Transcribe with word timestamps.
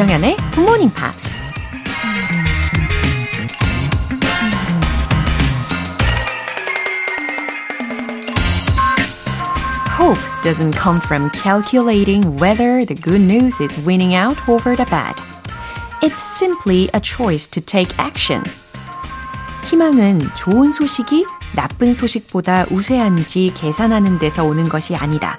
조정연의 0.00 0.36
Good 0.54 0.60
Morning 0.60 0.94
Pops. 0.94 1.36
Hope 9.98 10.18
doesn't 10.42 10.72
come 10.72 11.02
from 11.02 11.28
calculating 11.32 12.38
whether 12.38 12.86
the 12.86 12.94
good 12.94 13.20
news 13.20 13.60
is 13.60 13.76
winning 13.84 14.14
out 14.14 14.38
over 14.48 14.74
the 14.74 14.86
bad. 14.86 15.20
It's 16.02 16.18
simply 16.18 16.88
a 16.94 17.00
choice 17.02 17.46
to 17.48 17.60
take 17.60 17.92
action. 17.98 18.42
희망은 19.66 20.30
좋은 20.34 20.72
소식이 20.72 21.26
나쁜 21.54 21.92
소식보다 21.92 22.64
우세한지 22.70 23.52
계산하는 23.54 24.18
데서 24.18 24.44
오는 24.44 24.66
것이 24.70 24.96
아니다. 24.96 25.36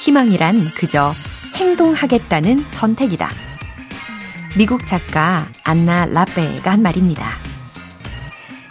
희망이란 0.00 0.72
그저 0.76 1.14
행동하겠다는 1.54 2.64
선택이다. 2.72 3.51
미국 4.54 4.86
작가 4.86 5.48
안나 5.64 6.04
라페가 6.04 6.72
한 6.72 6.82
말입니다. 6.82 7.26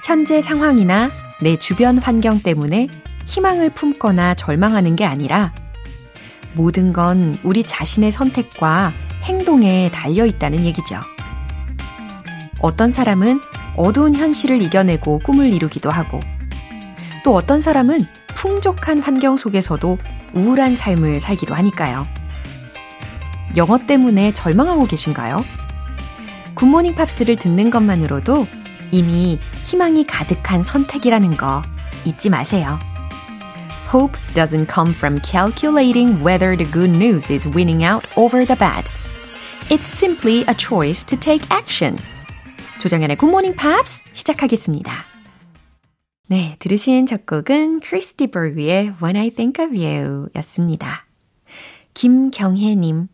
현재 0.06 0.40
상황이나 0.40 1.10
내 1.42 1.58
주변 1.58 1.98
환경 1.98 2.40
때문에 2.40 2.88
희망을 3.26 3.72
품거나 3.72 4.36
절망하는 4.36 4.96
게 4.96 5.06
아니라 5.06 5.54
모든 6.54 6.94
건 6.94 7.36
우리 7.42 7.64
자신의 7.64 8.12
선택과 8.12 8.94
행동에 9.24 9.90
달려 9.92 10.28
있다는 10.28 10.66
얘기죠. 10.66 11.02
어떤 12.60 12.92
사람은 12.92 13.42
어두운 13.76 14.14
현실을 14.16 14.62
이겨내고 14.62 15.20
꿈을 15.20 15.52
이루기도 15.52 15.90
하고 15.90 16.20
또 17.24 17.34
어떤 17.34 17.60
사람은 17.60 18.06
풍족한 18.36 19.00
환경 19.00 19.36
속에서도 19.36 19.98
우울한 20.36 20.76
삶을 20.76 21.20
살기도 21.20 21.56
하니까요. 21.56 22.06
영어 23.58 23.80
때문에 23.80 24.32
절망하고 24.32 24.86
계신가요? 24.86 25.44
굿모닝 26.56 26.96
팝스를 26.96 27.36
듣는 27.38 27.70
것만으로도 27.70 28.48
이미 28.92 29.40
희망이 29.64 30.06
가득한 30.06 30.64
선택이라는 30.64 31.38
거 31.38 31.62
잊지 32.06 32.30
마세요. 32.30 32.80
Hope 33.94 34.18
doesn't 34.34 34.72
come 34.74 34.94
from 34.94 35.20
calculating 35.22 36.24
whether 36.26 36.56
the 36.56 36.70
good 36.72 36.92
news 36.92 37.32
is 37.32 37.48
winning 37.48 37.84
out 37.84 38.08
over 38.16 38.46
the 38.46 38.58
bad. 38.58 38.90
It's 39.70 39.86
simply 39.86 40.46
a 40.48 40.56
choice 40.56 41.06
to 41.06 41.18
take 41.18 41.46
action. 41.52 41.98
조정현의 42.80 43.18
굿모닝 43.18 43.56
팝스 43.56 44.02
시작하겠습니다. 44.14 45.06
네, 46.28 46.56
들으신 46.60 47.06
첫 47.06 47.26
곡은 47.26 47.82
크리스티 47.82 48.28
버그의 48.28 48.94
When 49.02 49.18
I 49.18 49.30
Think 49.30 49.64
of 49.64 49.76
You 49.76 50.30
였습니다. 50.36 51.06
김경혜님, 51.94 53.10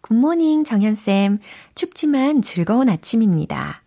Good 0.00 0.23
morning 0.23 0.64
정현쌤, 0.64 1.38
춥지만 1.74 2.42
즐거운 2.42 2.88
아침입니다. 2.88 3.82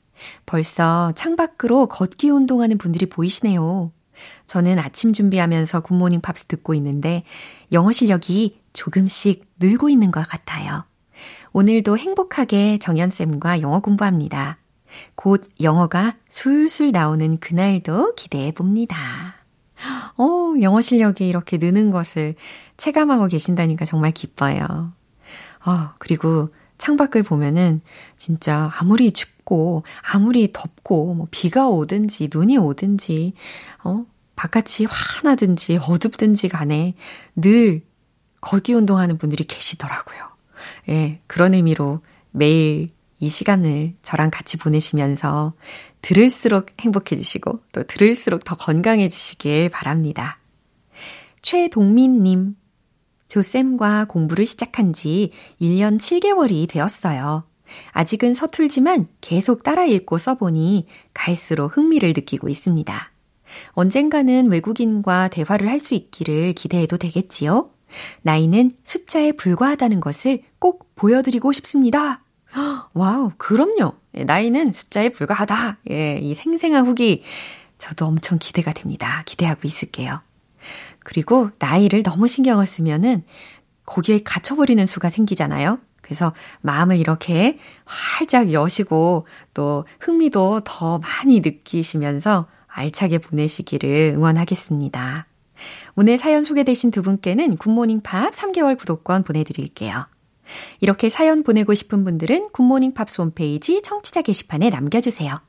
벌써 0.45 1.11
창밖으로 1.15 1.87
걷기 1.87 2.29
운동하는 2.29 2.77
분들이 2.77 3.07
보이시네요. 3.07 3.91
저는 4.45 4.77
아침 4.79 5.13
준비하면서 5.13 5.79
굿모닝 5.81 6.21
팝스 6.21 6.45
듣고 6.45 6.73
있는데 6.75 7.23
영어 7.71 7.91
실력이 7.91 8.61
조금씩 8.73 9.45
늘고 9.59 9.89
있는 9.89 10.11
것 10.11 10.27
같아요. 10.27 10.83
오늘도 11.53 11.97
행복하게 11.97 12.77
정연쌤과 12.77 13.61
영어 13.61 13.79
공부합니다. 13.79 14.57
곧 15.15 15.49
영어가 15.61 16.15
술술 16.29 16.91
나오는 16.91 17.39
그날도 17.39 18.15
기대해 18.15 18.51
봅니다. 18.51 19.35
어, 20.17 20.53
영어 20.61 20.81
실력이 20.81 21.27
이렇게 21.27 21.57
느는 21.57 21.91
것을 21.91 22.35
체감하고 22.77 23.27
계신다니까 23.27 23.85
정말 23.85 24.11
기뻐요. 24.11 24.93
어, 25.65 25.89
그리고 25.99 26.49
창밖을 26.77 27.23
보면은 27.23 27.79
진짜 28.17 28.71
아무리 28.79 29.11
춥고 29.11 29.83
아무리 30.01 30.51
덥고 30.51 31.13
뭐 31.13 31.27
비가 31.29 31.67
오든지 31.69 32.29
눈이 32.33 32.57
오든지 32.57 33.33
어 33.83 34.05
바깥이 34.35 34.87
환하든지 34.89 35.77
어둡든지 35.87 36.49
간에 36.49 36.95
늘 37.35 37.83
거기 38.41 38.73
운동하는 38.73 39.19
분들이 39.19 39.43
계시더라고요. 39.43 40.17
예, 40.89 41.19
그런 41.27 41.53
의미로 41.53 42.01
매일 42.31 42.89
이 43.19 43.29
시간을 43.29 43.93
저랑 44.01 44.31
같이 44.31 44.57
보내시면서 44.57 45.53
들을수록 46.01 46.69
행복해지시고 46.81 47.59
또 47.71 47.83
들을수록 47.83 48.43
더 48.43 48.55
건강해지시길 48.55 49.69
바랍니다. 49.69 50.39
최동민님, 51.43 52.55
조쌤과 53.31 54.05
공부를 54.09 54.45
시작한 54.45 54.91
지 54.91 55.31
1년 55.61 55.97
7개월이 55.97 56.67
되었어요. 56.67 57.45
아직은 57.93 58.33
서툴지만 58.33 59.05
계속 59.21 59.63
따라 59.63 59.85
읽고 59.85 60.17
써보니 60.17 60.85
갈수록 61.13 61.77
흥미를 61.77 62.09
느끼고 62.09 62.49
있습니다. 62.49 63.11
언젠가는 63.71 64.49
외국인과 64.49 65.29
대화를 65.29 65.69
할 65.69 65.79
수 65.79 65.93
있기를 65.93 66.51
기대해도 66.53 66.97
되겠지요? 66.97 67.69
나이는 68.21 68.71
숫자에 68.83 69.31
불과하다는 69.31 70.01
것을 70.01 70.43
꼭 70.59 70.93
보여드리고 70.95 71.53
싶습니다. 71.53 72.25
Wow, 72.93 73.31
그럼요. 73.37 73.93
예, 74.15 74.25
나이는 74.25 74.73
숫자에 74.73 75.07
불과하다. 75.09 75.79
예, 75.91 76.19
이 76.21 76.33
생생한 76.33 76.85
후기 76.85 77.23
저도 77.77 78.07
엄청 78.07 78.39
기대가 78.39 78.73
됩니다. 78.73 79.23
기대하고 79.25 79.61
있을게요. 79.65 80.19
그리고 81.03 81.49
나이를 81.59 82.03
너무 82.03 82.27
신경을 82.27 82.65
쓰면은 82.65 83.23
거기에 83.85 84.19
갇혀버리는 84.23 84.85
수가 84.85 85.09
생기잖아요. 85.09 85.79
그래서 86.01 86.33
마음을 86.61 86.99
이렇게 86.99 87.57
활짝 87.85 88.51
여시고 88.51 89.27
또 89.53 89.85
흥미도 89.99 90.61
더 90.65 90.99
많이 90.99 91.39
느끼시면서 91.39 92.47
알차게 92.67 93.19
보내시기를 93.19 94.13
응원하겠습니다. 94.15 95.27
오늘 95.95 96.17
사연 96.17 96.43
소개되신 96.43 96.91
두 96.91 97.01
분께는 97.01 97.57
굿모닝 97.57 98.01
팝 98.01 98.31
3개월 98.31 98.77
구독권 98.77 99.23
보내드릴게요. 99.23 100.07
이렇게 100.79 101.09
사연 101.09 101.43
보내고 101.43 101.73
싶은 101.73 102.03
분들은 102.03 102.49
굿모닝 102.51 102.93
팝스 102.93 103.21
홈페이지 103.21 103.81
청취자 103.81 104.21
게시판에 104.21 104.69
남겨주세요. 104.69 105.39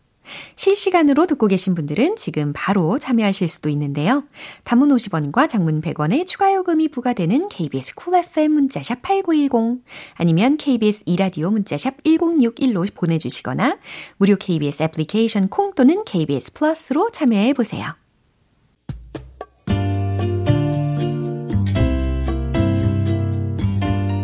실시간으로 0.56 1.26
듣고 1.26 1.46
계신 1.46 1.74
분들은 1.74 2.16
지금 2.16 2.52
바로 2.54 2.98
참여하실 2.98 3.48
수도 3.48 3.68
있는데요. 3.68 4.24
단문 4.64 4.88
50원과 4.90 5.48
장문 5.48 5.80
100원의 5.80 6.26
추가 6.26 6.54
요금이 6.54 6.88
부과되는 6.88 7.48
KBS 7.48 7.94
쿨 7.94 8.14
FM 8.16 8.52
문자샵 8.52 9.02
8910 9.02 9.84
아니면 10.14 10.56
KBS 10.56 11.04
이라디오 11.06 11.50
문자샵 11.50 12.02
1061로 12.04 12.92
보내주시거나 12.94 13.78
무료 14.16 14.36
KBS 14.36 14.82
애플리케이션 14.84 15.48
콩 15.48 15.72
또는 15.74 16.04
KBS 16.04 16.52
플러스로 16.52 17.10
참여해 17.10 17.54
보세요. 17.54 17.94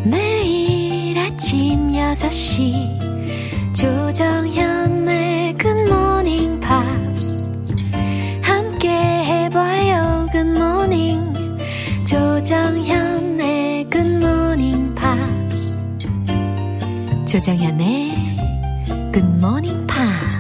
매일 0.05 1.19
아침 1.19 1.89
6시 1.91 3.75
조정현 3.75 4.68
조정현의 17.28 18.12
Good 19.12 19.28
Morning 19.38 19.88
Pops. 19.88 20.34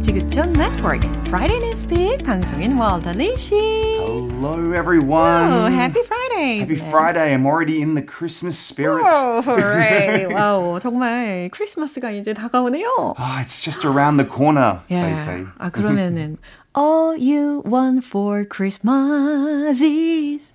지구촌 0.00 0.52
Network 0.52 1.04
Friday 1.26 1.58
Newspeak 1.60 2.24
방송인 2.24 2.76
월터리 2.76 3.36
씨. 3.36 3.54
Hello 3.54 4.72
everyone. 4.74 5.52
Oh, 5.52 5.66
happy 5.70 6.02
Friday. 6.02 6.13
Happy 6.34 6.76
Friday. 6.76 7.34
I'm 7.34 7.46
already 7.46 7.80
in 7.80 7.94
the 7.94 8.02
Christmas 8.02 8.58
spirit. 8.58 9.04
Oh, 9.06 9.42
hooray. 9.42 10.26
와우, 10.26 10.78
정말 10.80 11.50
크리스마스가 11.52 12.10
이제 12.10 12.34
다가오네요. 12.34 13.14
Ah, 13.16 13.40
it's 13.40 13.60
just 13.60 13.84
around 13.84 14.16
the 14.16 14.24
corner, 14.24 14.80
yeah. 14.88 15.06
they 15.06 15.16
say. 15.16 15.46
아, 15.58 15.70
그러면은 15.70 16.38
All 16.74 17.16
you 17.16 17.62
want 17.66 18.04
for 18.04 18.44
Christmas 18.44 19.82
is 19.82 20.52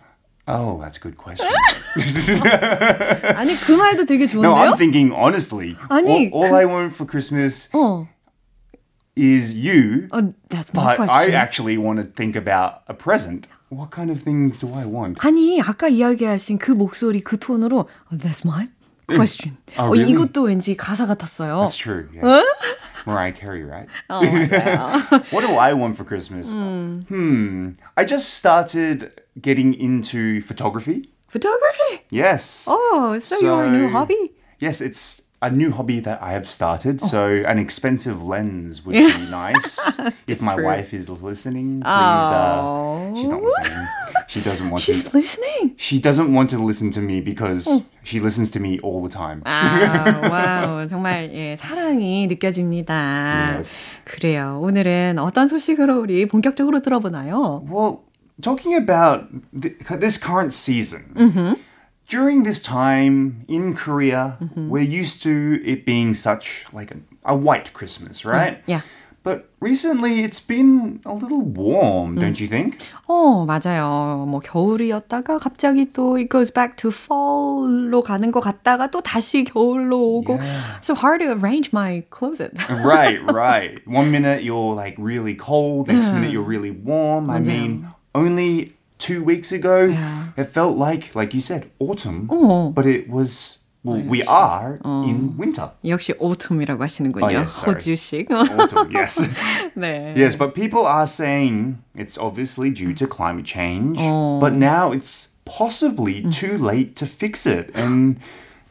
Oh, 0.47 0.79
that's 0.79 0.97
a 0.97 0.99
good 0.99 1.17
question. 1.17 1.47
아니 3.35 3.55
그 3.55 3.71
말도 3.71 4.05
되게 4.05 4.27
좋은데요? 4.27 4.41
no, 4.41 4.55
I'm 4.55 4.77
thinking 4.77 5.11
honestly. 5.11 5.75
아니, 5.89 6.29
all, 6.31 6.43
all 6.43 6.49
그... 6.51 6.55
I 6.55 6.65
want 6.65 6.93
for 6.93 7.05
Christmas 7.05 7.69
어. 7.73 8.07
is 9.15 9.55
you. 9.55 10.07
Oh, 10.11 10.33
that's 10.49 10.73
my 10.73 10.95
but 10.95 10.95
question. 10.97 11.17
I 11.17 11.35
actually 11.35 11.77
want 11.77 11.99
to 11.99 12.05
think 12.05 12.35
about 12.35 12.83
a 12.87 12.93
present. 12.93 13.47
What 13.69 13.89
kind 13.91 14.11
of 14.11 14.23
things 14.23 14.59
do 14.59 14.73
I 14.73 14.85
want? 14.85 15.17
아니, 15.21 15.59
아까 15.61 15.87
이야기하신 15.87 16.57
그 16.59 16.71
목소리, 16.71 17.21
그 17.21 17.37
톤으로 17.37 17.87
oh, 18.11 18.17
That's 18.17 18.45
mine? 18.45 18.69
question. 19.07 19.57
Oh, 19.77 19.89
어, 19.89 19.91
really? 19.91 20.11
이것도 20.13 20.43
왠지 20.43 20.75
가사 20.75 21.05
같았어요. 21.05 21.61
That's 21.65 21.75
true. 21.77 22.07
Yes. 22.13 22.45
Mariah 23.05 23.33
Carey, 23.33 23.63
right? 23.63 23.87
어, 24.09 24.21
맞아요. 24.21 25.05
What 25.31 25.45
do 25.45 25.53
I 25.57 25.73
want 25.73 25.95
for 25.95 26.05
Christmas? 26.05 26.51
Hmm. 26.51 27.73
I 27.95 28.03
just 28.05 28.33
started 28.33 29.11
getting 29.39 29.73
into 29.73 30.41
photography. 30.41 31.09
Photography. 31.27 32.01
Yes. 32.09 32.65
Oh, 32.67 33.19
so, 33.19 33.39
your 33.41 33.69
new 33.69 33.89
So- 33.89 33.97
hobby? 33.97 34.33
Yes, 34.59 34.81
it's 34.81 35.21
a 35.41 35.49
new 35.51 35.69
hobby 35.69 35.99
that 35.99 36.21
I 36.23 36.31
have 36.31 36.47
started. 36.47 36.99
Oh. 37.03 37.07
So 37.07 37.25
an 37.45 37.59
expensive 37.59 38.23
lens 38.23 38.83
would 38.85 38.93
be 38.93 39.25
nice. 39.29 39.77
if 40.27 40.41
my 40.41 40.55
true. 40.55 40.65
wife 40.65 40.93
is 40.93 41.09
listening, 41.09 41.81
please. 41.81 41.87
Uh, 41.87 43.13
she's 43.15 43.29
not 43.29 43.43
listening. 43.43 43.87
She 44.27 44.41
doesn't 44.41 44.69
want 44.71 44.81
She's 44.81 45.03
to. 45.03 45.17
listening. 45.17 45.75
She 45.77 45.99
doesn't 45.99 46.33
want 46.33 46.49
to 46.49 46.57
listen 46.57 46.89
to 46.91 46.99
me 47.01 47.21
because 47.21 47.69
she 48.03 48.19
listens 48.19 48.49
to 48.51 48.59
me 48.59 48.79
all 48.79 49.03
the 49.03 49.09
time. 49.09 49.41
아, 49.45 50.27
와우. 50.31 50.87
정말, 50.87 51.29
예, 51.33 51.55
사랑이 51.55 52.25
느껴집니다. 52.27 53.53
Yes. 53.57 53.83
그래요. 54.03 54.59
오늘은 54.63 55.19
어떤 55.19 55.47
소식으로 55.47 55.99
우리 56.01 56.25
본격적으로 56.27 56.81
들어보나요? 56.81 57.63
Well, 57.69 57.99
talking 58.41 58.73
about 58.75 59.27
th- 59.61 59.77
this 59.99 60.17
current 60.17 60.53
season, 60.53 61.55
during 62.09 62.43
this 62.43 62.61
time 62.61 63.45
in 63.47 63.73
Korea, 63.75 64.37
we're 64.55 64.83
used 64.83 65.23
to 65.23 65.59
it 65.65 65.85
being 65.85 66.13
such 66.13 66.65
like 66.71 66.91
a, 66.91 66.97
a 67.25 67.35
white 67.35 67.73
Christmas, 67.73 68.23
right? 68.25 68.61
Yeah. 68.67 68.81
But 69.25 69.49
recently, 69.59 70.21
it's 70.21 70.39
been 70.39 71.01
a 71.03 71.11
little 71.11 71.41
warm, 71.41 72.13
don't 72.13 72.39
you 72.39 72.45
think? 72.47 72.77
어, 73.09 73.43
맞아요. 73.43 74.23
뭐, 74.27 74.39
겨울이었다가 74.39 75.39
갑자기 75.39 75.91
또 75.91 76.15
it 76.15 76.29
goes 76.29 76.51
back 76.51 76.77
to 76.77 76.91
fall로 76.91 78.03
가는 78.03 78.31
것 78.31 78.41
같다가 78.41 78.85
또 78.91 79.01
다시 79.01 79.43
겨울로 79.43 79.97
오고. 80.21 80.39
So 80.83 80.93
hard 80.93 81.21
to 81.21 81.31
arrange 81.31 81.73
my 81.73 82.03
closet. 82.11 82.53
right, 82.85 83.19
right. 83.33 83.81
One 83.87 84.11
minute 84.11 84.43
you're 84.43 84.75
like 84.75 84.93
really 84.99 85.33
cold, 85.33 85.87
next 85.87 86.11
minute 86.13 86.29
you're 86.29 86.45
really 86.45 86.69
warm. 86.69 87.31
I 87.31 87.39
mean, 87.39 87.87
only 88.13 88.75
two 88.99 89.23
weeks 89.23 89.51
ago, 89.51 89.85
Yeah. 89.85 90.29
it 90.37 90.45
felt 90.45 90.77
like, 90.77 91.15
like 91.15 91.33
you 91.33 91.41
said, 91.41 91.69
autumn, 91.79 92.27
어. 92.29 92.73
but 92.73 92.85
it 92.85 93.09
was, 93.09 93.63
well, 93.83 94.01
we 94.01 94.23
are 94.23 94.79
in 94.83 95.35
winter. 95.37 95.71
역시 95.83 96.13
autumn이라고 96.17 96.79
하시는군요. 96.81 97.23
Oh, 97.23 97.29
yes, 97.29 97.53
sorry. 97.53 97.75
호주식. 97.75 98.31
Autumn, 98.31 98.89
yes. 98.91 99.19
네. 99.77 100.15
Yes, 100.17 100.35
but 100.35 100.55
people 100.55 100.85
are 100.87 101.05
saying 101.05 101.77
it's 101.95 102.17
obviously 102.17 102.71
due 102.71 102.93
to 102.95 103.05
climate 103.05 103.45
change, 103.45 103.97
but 104.39 104.53
now 104.53 104.91
it's 104.91 105.29
possibly 105.45 106.23
too 106.31 106.57
late 106.57 106.95
to 106.95 107.05
fix 107.05 107.45
it. 107.45 107.69
And 107.75 108.17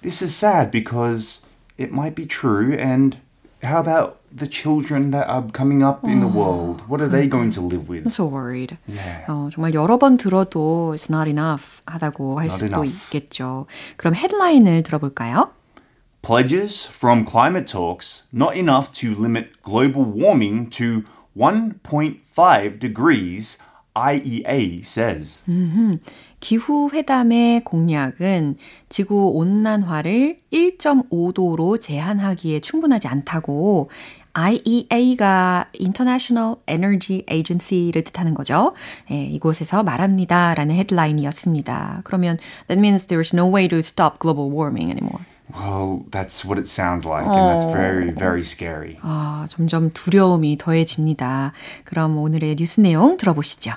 this 0.02 0.20
is 0.20 0.34
sad 0.34 0.70
because 0.72 1.42
it 1.78 1.92
might 1.92 2.16
be 2.16 2.26
true. 2.26 2.72
And 2.74 3.18
how 3.62 3.80
about 3.80 4.20
the 4.30 4.46
children 4.46 5.10
that 5.12 5.26
are 5.26 5.42
coming 5.52 5.82
up 5.82 6.04
in 6.04 6.20
the 6.20 6.26
world? 6.28 6.82
What 6.88 7.00
are 7.00 7.08
they 7.08 7.26
going 7.26 7.50
to 7.52 7.60
live 7.62 7.88
with? 7.88 8.04
I'm 8.04 8.10
so 8.10 8.26
worried. 8.26 8.76
Yeah. 8.86 9.24
어, 9.28 9.48
정말 9.50 9.72
여러 9.74 9.96
번 9.98 10.16
들어도 10.18 10.92
it's 10.94 11.08
not 11.08 11.28
enough 11.28 11.80
하다고 11.86 12.38
할 12.38 12.48
Not 12.48 12.58
수도 12.58 12.84
enough. 12.84 13.08
있겠죠. 13.08 13.66
그럼 13.96 14.14
헤드라인을 14.14 14.82
들어볼까요? 14.82 15.50
Pledges 16.22 16.86
from 16.86 17.24
climate 17.24 17.66
talks 17.66 18.24
not 18.32 18.56
enough 18.56 18.92
to 19.00 19.14
limit 19.14 19.60
global 19.62 20.04
warming 20.04 20.68
to 20.70 21.04
1.5 21.36 22.78
degrees, 22.78 23.58
IEA 23.96 24.84
says. 24.84 25.42
기후 26.39 26.89
회담의 26.93 27.63
공약은 27.63 28.57
지구 28.87 29.31
온난화를 29.35 30.39
1.5도로 30.51 31.79
제한하기에 31.79 32.61
충분하지 32.61 33.07
않다고 33.07 33.89
IEA가 34.33 35.65
International 35.79 36.55
Energy 36.67 37.23
Agency를 37.29 38.03
뜻하는 38.03 38.33
거죠. 38.33 38.73
예, 39.11 39.25
이곳에서 39.25 39.83
말합니다 39.83 40.53
라는 40.55 40.75
헤드라인이었습니다. 40.75 42.01
그러면 42.03 42.37
that 42.67 42.79
means 42.79 43.07
there's 43.07 43.33
no 43.35 43.51
way 43.53 43.67
to 43.67 43.79
stop 43.79 44.19
global 44.19 44.49
warming 44.49 44.91
anymore. 44.91 45.25
Well, 45.51 46.05
that's 46.11 46.45
what 46.45 46.59
it 46.59 46.69
sounds 46.69 47.07
like, 47.07 47.25
and 47.25 47.49
that's 47.49 47.65
very, 47.73 48.11
very 48.11 48.43
scary. 48.43 48.97
아, 49.01 49.45
점점 49.49 49.89
두려움이 49.91 50.57
더해집니다. 50.59 51.53
그럼 51.85 52.17
오늘의 52.19 52.55
뉴스 52.55 52.79
내용 52.81 53.17
들어보시죠. 53.17 53.73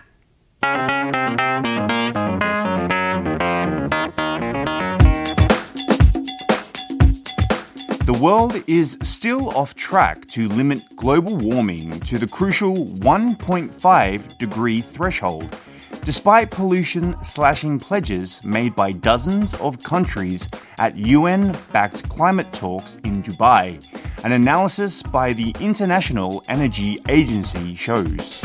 The 8.12 8.18
world 8.22 8.64
is 8.68 8.98
still 9.02 9.50
off 9.50 9.76
track 9.76 10.28
to 10.30 10.48
limit 10.48 10.80
global 10.96 11.36
warming 11.36 12.00
to 12.02 12.18
the 12.18 12.28
crucial 12.28 12.86
1.5 12.86 14.38
degree 14.38 14.82
threshold, 14.82 15.58
despite 16.04 16.52
pollution 16.52 17.16
slashing 17.24 17.80
pledges 17.80 18.42
made 18.44 18.76
by 18.76 18.94
dozens 18.94 19.54
of 19.56 19.84
countries 19.84 20.48
at 20.78 20.96
UN 20.96 21.54
backed 21.74 22.08
climate 22.08 22.52
talks 22.54 22.96
in 23.04 23.22
Dubai. 23.22 23.84
An 24.24 24.32
analysis 24.32 25.04
by 25.04 25.34
the 25.34 25.54
International 25.60 26.44
Energy 26.48 27.00
Agency 27.10 27.76
shows. 27.76 28.42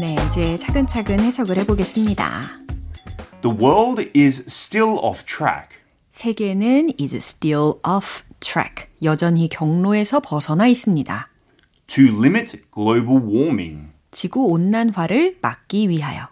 네, 0.00 0.16
이제 0.30 0.56
차근차근 0.58 1.20
해석을 1.20 1.58
해보겠습니다. 1.58 2.58
The 3.43 3.53
world 3.53 3.99
is 4.15 4.45
still 4.47 4.97
off 5.03 5.25
track. 5.25 5.79
세계는 6.13 6.93
is 6.97 7.13
still 7.17 7.79
off 7.85 8.23
track. 8.39 8.87
여전히 9.01 9.49
경로에서 9.49 10.21
벗어나 10.21 10.67
있습니다. 10.67 11.29
To 11.87 12.03
limit 12.05 12.61
global 12.73 13.21
warming 13.21 13.89
지구 14.11 14.45
온난화를 14.45 15.39
막기 15.41 15.89
위하여. 15.89 16.29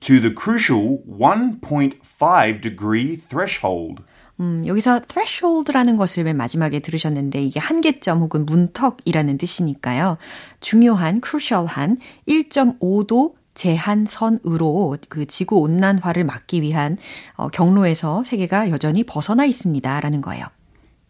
to 0.00 0.20
the 0.20 0.34
crucial 0.34 1.00
1.5 1.06 2.62
degree 2.62 3.16
threshold. 3.16 4.02
음, 4.40 4.64
여기서 4.66 5.00
threshold라는 5.06 5.96
것을 5.96 6.24
맨 6.24 6.36
마지막에 6.36 6.78
들으셨는데 6.78 7.42
이게 7.42 7.60
한계점 7.60 8.20
혹은 8.20 8.46
문턱이라는 8.46 9.36
뜻이니까요. 9.36 10.16
중요한, 10.60 11.20
crucial한 11.22 11.98
1.5도 12.26 13.34
제한선으로 13.58 14.96
그 15.08 15.26
지구 15.26 15.58
온난화를 15.58 16.24
막기 16.24 16.62
위한 16.62 16.96
어, 17.34 17.48
경로에서 17.48 18.22
세계가 18.24 18.70
여전히 18.70 19.02
벗어나 19.02 19.44
있습니다라는 19.44 20.22
거예요. 20.22 20.46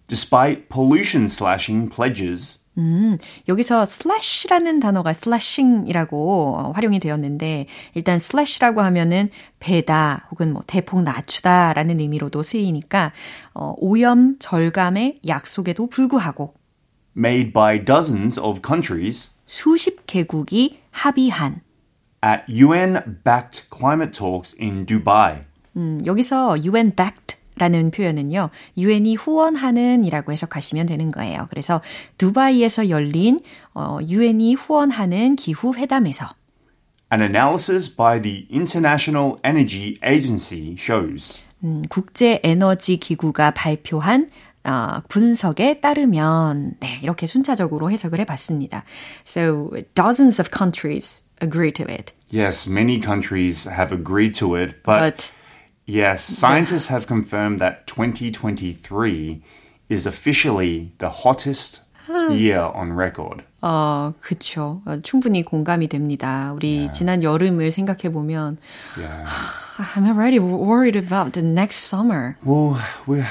Despite 0.09 0.69
pollution 0.69 1.27
slashing 1.27 1.95
pledges, 1.95 2.61
음, 2.79 3.19
여기서 3.49 3.83
slash라는 3.83 4.81
단어가 4.81 5.11
slashing이라고 5.11 6.57
어, 6.57 6.71
활용이 6.71 7.01
되었는데 7.01 7.67
일단 7.95 8.17
slash라고 8.17 8.81
하면은 8.81 9.29
배다 9.61 10.29
혹은 10.31 10.55
뭐 10.55 10.63
대폭 10.67 11.03
낮추다라는 11.03 12.01
의미로도 12.01 12.43
쓰이니까 12.43 13.13
어, 13.53 13.75
오염 13.77 14.39
절감의 14.39 15.17
약속에도 15.27 15.89
불구하고 15.89 16.55
made 17.15 17.53
by 17.53 17.85
dozens 17.85 18.41
of 18.41 18.61
countries 18.65 19.33
수십 19.47 20.07
개국이 20.07 20.79
합의한 20.91 21.61
at 22.23 22.45
UN 22.49 23.21
backed 23.25 23.69
climate 23.71 24.13
talks 24.13 24.57
in 24.61 24.87
Dubai. 24.87 25.45
음, 25.77 26.03
여기서 26.05 26.59
UN 26.65 26.95
backed 26.95 27.39
라는 27.59 27.91
표현은요, 27.91 28.51
UN이 28.77 29.17
후원하는 29.17 30.05
이라고 30.05 30.33
해석하시면 30.33 30.87
되는 30.87 31.11
거예요. 31.11 31.49
그래서 31.51 31.81
두바이에서 32.17 32.89
열린 32.89 33.39
어, 33.75 33.99
UN이 34.09 34.55
후원하는 34.55 35.37
기후 35.37 35.75
회담에서 35.75 36.29
An 37.13 37.23
analysis 37.23 37.97
by 37.97 38.21
the 38.21 38.47
International 38.53 39.37
Energy 39.45 39.97
Agency 40.05 40.77
shows 40.79 41.41
음, 41.65 41.83
국제 41.89 42.41
에너지 42.45 42.99
기구가 42.99 43.53
발표한 43.53 44.31
어, 44.65 45.01
분석에 45.09 45.81
따르면 45.81 46.75
네, 46.81 47.01
이렇게 47.03 47.27
순차적으로 47.27 47.91
해석을 47.91 48.21
해봤습니다. 48.21 48.85
So 49.27 49.71
dozens 49.95 50.41
of 50.41 50.51
countries 50.57 51.25
agree 51.42 51.72
to 51.72 51.84
it, 51.84 52.12
yes, 52.30 52.68
many 52.68 53.00
countries 53.00 53.66
have 53.66 53.92
agreed 53.92 54.34
to 54.36 54.56
it, 54.56 54.84
but, 54.84 55.00
but 55.00 55.32
yes, 55.86 56.24
scientists 56.24 56.88
have 56.88 57.06
confirmed 57.08 57.60
that 57.60 57.86
2023 57.88 59.44
is 59.90 60.06
officially 60.06 60.92
the 61.00 61.10
hottest 61.10 61.82
year 62.32 62.60
on 62.74 62.94
record. 62.94 63.44
어, 63.62 64.14
그쵸. 64.20 64.82
어, 64.86 65.00
충분히 65.02 65.44
공감이 65.44 65.88
됩니다. 65.88 66.52
우리 66.54 66.90
지난 66.92 67.24
여름을 67.24 67.72
생각해 67.72 68.12
보면 68.12 68.58
Yeah. 68.98 69.26
I'm 69.96 70.06
already 70.06 70.38
worried 70.38 70.96
about 70.98 71.32
the 71.34 71.42
next 71.42 71.88
summer. 71.88 72.38
Well, 72.44 72.78
we 73.08 73.24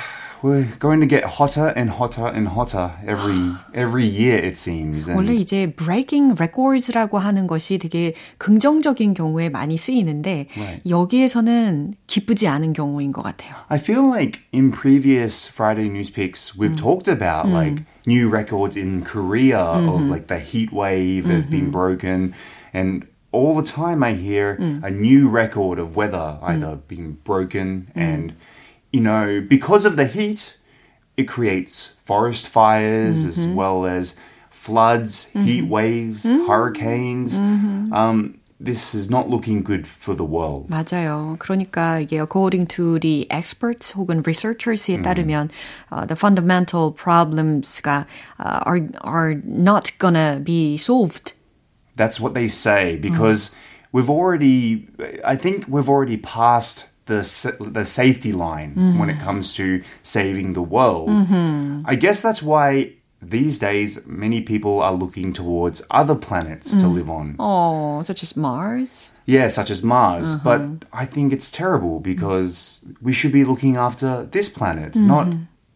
we're 0.42 0.66
going 0.80 1.00
to 1.00 1.06
get 1.06 1.24
hotter 1.24 1.72
and 1.76 1.88
hotter 1.88 2.26
and 2.26 2.48
hotter 2.48 2.90
every 3.06 3.54
every 3.72 4.04
year 4.04 4.38
it 4.38 4.58
seems. 4.58 5.08
And 5.08 5.16
원래 5.16 5.34
이제 5.34 5.72
breaking 5.74 6.34
records라고 6.34 7.18
하는 7.18 7.46
것이 7.46 7.78
되게 7.78 8.14
긍정적인 8.38 9.14
경우에 9.14 9.48
많이 9.48 9.76
쓰이는데 9.76 10.48
right. 10.56 10.82
여기에서는 10.88 11.94
기쁘지 12.06 12.48
않은 12.48 12.72
경우인 12.72 13.12
것 13.12 13.22
같아요. 13.22 13.54
I 13.68 13.78
feel 13.78 14.04
like 14.04 14.40
in 14.52 14.72
previous 14.72 15.48
Friday 15.48 15.88
news 15.88 16.10
picks 16.10 16.56
we've 16.58 16.74
음. 16.74 16.76
talked 16.76 17.08
about 17.08 17.46
음. 17.46 17.52
like 17.52 17.84
new 18.06 18.28
records 18.28 18.76
in 18.76 19.02
Korea 19.04 19.58
mm-hmm. 19.58 19.88
of 19.88 20.00
like 20.10 20.26
the 20.26 20.40
heat 20.40 20.72
wave 20.72 21.24
mm-hmm. 21.24 21.30
has 21.30 21.46
been 21.46 21.70
broken 21.70 22.34
and 22.74 23.06
all 23.30 23.54
the 23.54 23.62
time 23.62 24.02
I 24.02 24.12
hear 24.12 24.58
mm. 24.60 24.84
a 24.84 24.90
new 24.90 25.30
record 25.30 25.78
of 25.78 25.96
weather 25.96 26.38
either 26.42 26.76
mm. 26.76 26.88
being 26.88 27.12
broken 27.24 27.90
and 27.94 28.34
you 28.92 29.00
know, 29.00 29.44
because 29.46 29.84
of 29.84 29.96
the 29.96 30.06
heat, 30.06 30.58
it 31.16 31.24
creates 31.24 31.96
forest 32.04 32.48
fires 32.48 33.20
mm-hmm. 33.20 33.28
as 33.28 33.46
well 33.48 33.86
as 33.86 34.16
floods, 34.50 35.26
mm-hmm. 35.26 35.42
heat 35.42 35.62
waves, 35.62 36.24
mm-hmm. 36.24 36.46
hurricanes. 36.46 37.38
Mm-hmm. 37.38 37.92
Um, 37.92 38.38
this 38.62 38.94
is 38.94 39.10
not 39.10 39.28
looking 39.28 39.62
good 39.64 39.86
for 39.86 40.14
the 40.14 40.24
world. 40.24 40.68
맞아요. 40.68 41.36
그러니까 41.38 41.98
이게 42.00 42.20
according 42.20 42.66
to 42.68 42.98
the 43.00 43.26
experts 43.28 43.92
혹은 43.92 44.22
researchers에 44.22 45.02
따르면 45.02 45.50
uh, 45.90 46.06
the 46.06 46.14
fundamental 46.14 46.92
problems가 46.92 48.06
uh, 48.38 48.62
are 48.64 48.88
are 49.00 49.34
not 49.44 49.90
gonna 49.98 50.38
be 50.38 50.76
solved. 50.76 51.32
That's 51.96 52.20
what 52.20 52.34
they 52.34 52.46
say 52.46 52.96
because 52.96 53.50
we've 53.90 54.08
already 54.08 54.88
I 55.24 55.34
think 55.34 55.66
we've 55.66 55.88
already 55.88 56.16
passed 56.16 56.88
the 57.06 57.22
the 57.72 57.84
safety 57.84 58.32
line 58.32 58.70
mm-hmm. 58.70 58.98
when 58.98 59.10
it 59.10 59.18
comes 59.20 59.54
to 59.54 59.82
saving 60.02 60.52
the 60.52 60.62
world. 60.62 61.08
Mm-hmm. 61.08 61.82
I 61.84 61.94
guess 61.96 62.22
that's 62.22 62.42
why 62.42 62.92
these 63.22 63.58
days 63.58 64.04
many 64.06 64.40
people 64.42 64.80
are 64.80 64.92
looking 64.92 65.32
towards 65.32 65.82
other 65.90 66.14
planets 66.14 66.74
mm. 66.74 66.80
to 66.80 66.88
live 66.88 67.08
on. 67.08 67.36
Oh, 67.38 68.02
such 68.02 68.22
as 68.22 68.36
Mars. 68.36 69.12
Yeah, 69.26 69.48
such 69.48 69.70
as 69.70 69.82
Mars. 69.82 70.34
Uh-huh. 70.34 70.42
But 70.42 70.88
I 70.92 71.06
think 71.06 71.32
it's 71.32 71.50
terrible 71.50 72.00
because 72.00 72.84
we 73.00 73.12
should 73.12 73.32
be 73.32 73.44
looking 73.44 73.76
after 73.76 74.26
this 74.30 74.48
planet, 74.48 74.92
mm-hmm. 74.92 75.06
not 75.06 75.28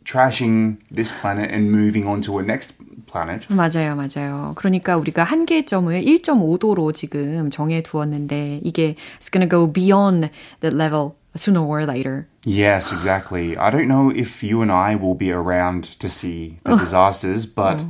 trashing 0.05 0.79
this 0.91 1.13
planet 1.21 1.51
and 1.51 1.71
moving 1.71 2.07
on 2.07 2.21
to 2.23 2.39
a 2.39 2.43
next 2.43 2.73
planet. 3.07 3.47
맞아요, 3.49 3.95
맞아요. 3.95 4.53
그러니까 4.57 4.97
우리가 4.97 5.23
한계점을 5.25 6.01
1.5도로 6.03 6.93
지금 6.95 7.51
정해 7.51 7.83
두었는데 7.83 8.61
이게 8.65 8.97
it's 9.19 9.31
gonna 9.31 9.49
go 9.49 9.71
beyond 9.71 10.31
the 10.61 10.75
level 10.75 11.15
sooner 11.36 11.62
or 11.62 11.86
later. 11.86 12.28
Yes, 12.46 12.92
exactly. 12.92 13.56
I 13.58 13.70
don't 13.72 13.88
know 13.88 14.10
if 14.12 14.44
you 14.44 14.62
and 14.62 14.72
I 14.72 14.96
will 14.96 15.16
be 15.16 15.32
around 15.32 15.84
to 16.00 16.08
see 16.10 16.60
the 16.64 16.76
disasters, 16.76 17.46
but 17.46 17.82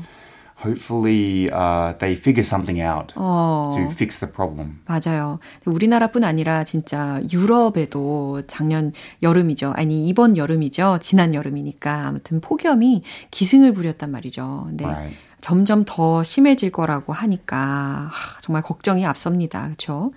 hopefully 0.58 1.50
uh, 1.52 1.94
they 2.00 2.14
figure 2.16 2.44
something 2.44 2.80
out 2.80 3.14
어. 3.16 3.70
to 3.74 3.90
fix 3.92 4.20
the 4.20 4.32
problem. 4.32 4.82
맞아요. 4.88 5.40
우리나라뿐 5.66 6.24
아니라 6.24 6.64
진짜 6.64 7.20
유럽에도 7.32 8.44
작년 8.48 8.94
여름이죠. 9.24 9.74
아니 9.76 10.08
이번 10.08 10.38
여름이죠. 10.38 11.00
지난 11.02 11.34
여름이니까 11.34 12.08
아무튼 12.08 12.42
폭염이 12.42 13.04
기승을 13.32 13.74
부렸단 13.74 14.12
말이죠. 14.12 14.70
네. 14.74 14.86
Right. 14.86 15.18
점점 15.42 15.84
더 15.88 16.22
심해질 16.22 16.72
거라고 16.72 17.14
하니까 17.14 18.12
정말 18.42 18.62
걱정이 18.62 19.04
앞섭니다. 19.08 19.64
그렇죠? 19.66 20.12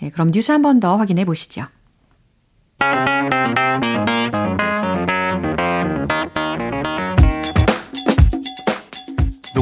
네, 0.00 0.08
그럼 0.10 0.30
뉴스 0.30 0.50
한 0.52 0.62
번 0.62 0.80
더 0.80 0.96
확인해 0.96 1.26
보시죠. 1.26 1.64
The 2.80 2.88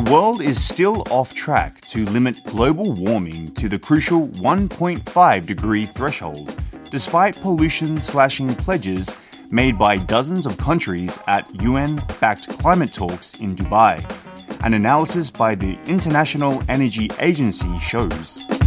world 0.09 0.41
is 0.41 0.65
still 0.65 1.03
off 1.11 1.35
track 1.35 1.81
to 1.89 2.05
limit 2.05 2.45
global 2.45 2.93
warming 2.93 3.53
to 3.55 3.69
the 3.69 3.79
crucial 3.79 4.29
1.5 4.29 5.47
degree 5.47 5.85
threshold, 5.85 6.57
despite 6.91 7.41
pollution 7.41 7.99
slashing 7.99 8.55
pledges 8.55 9.21
made 9.51 9.77
by 9.77 9.97
dozens 9.97 10.47
of 10.47 10.57
countries 10.57 11.19
at 11.27 11.45
UN 11.63 12.01
backed 12.21 12.49
climate 12.61 12.93
talks 12.93 13.35
in 13.41 13.57
Dubai. 13.57 14.05
An 14.65 14.75
analysis 14.75 15.31
by 15.31 15.57
the 15.57 15.77
International 15.87 16.63
Energy 16.69 17.11
Agency 17.19 17.79
shows. 17.81 18.58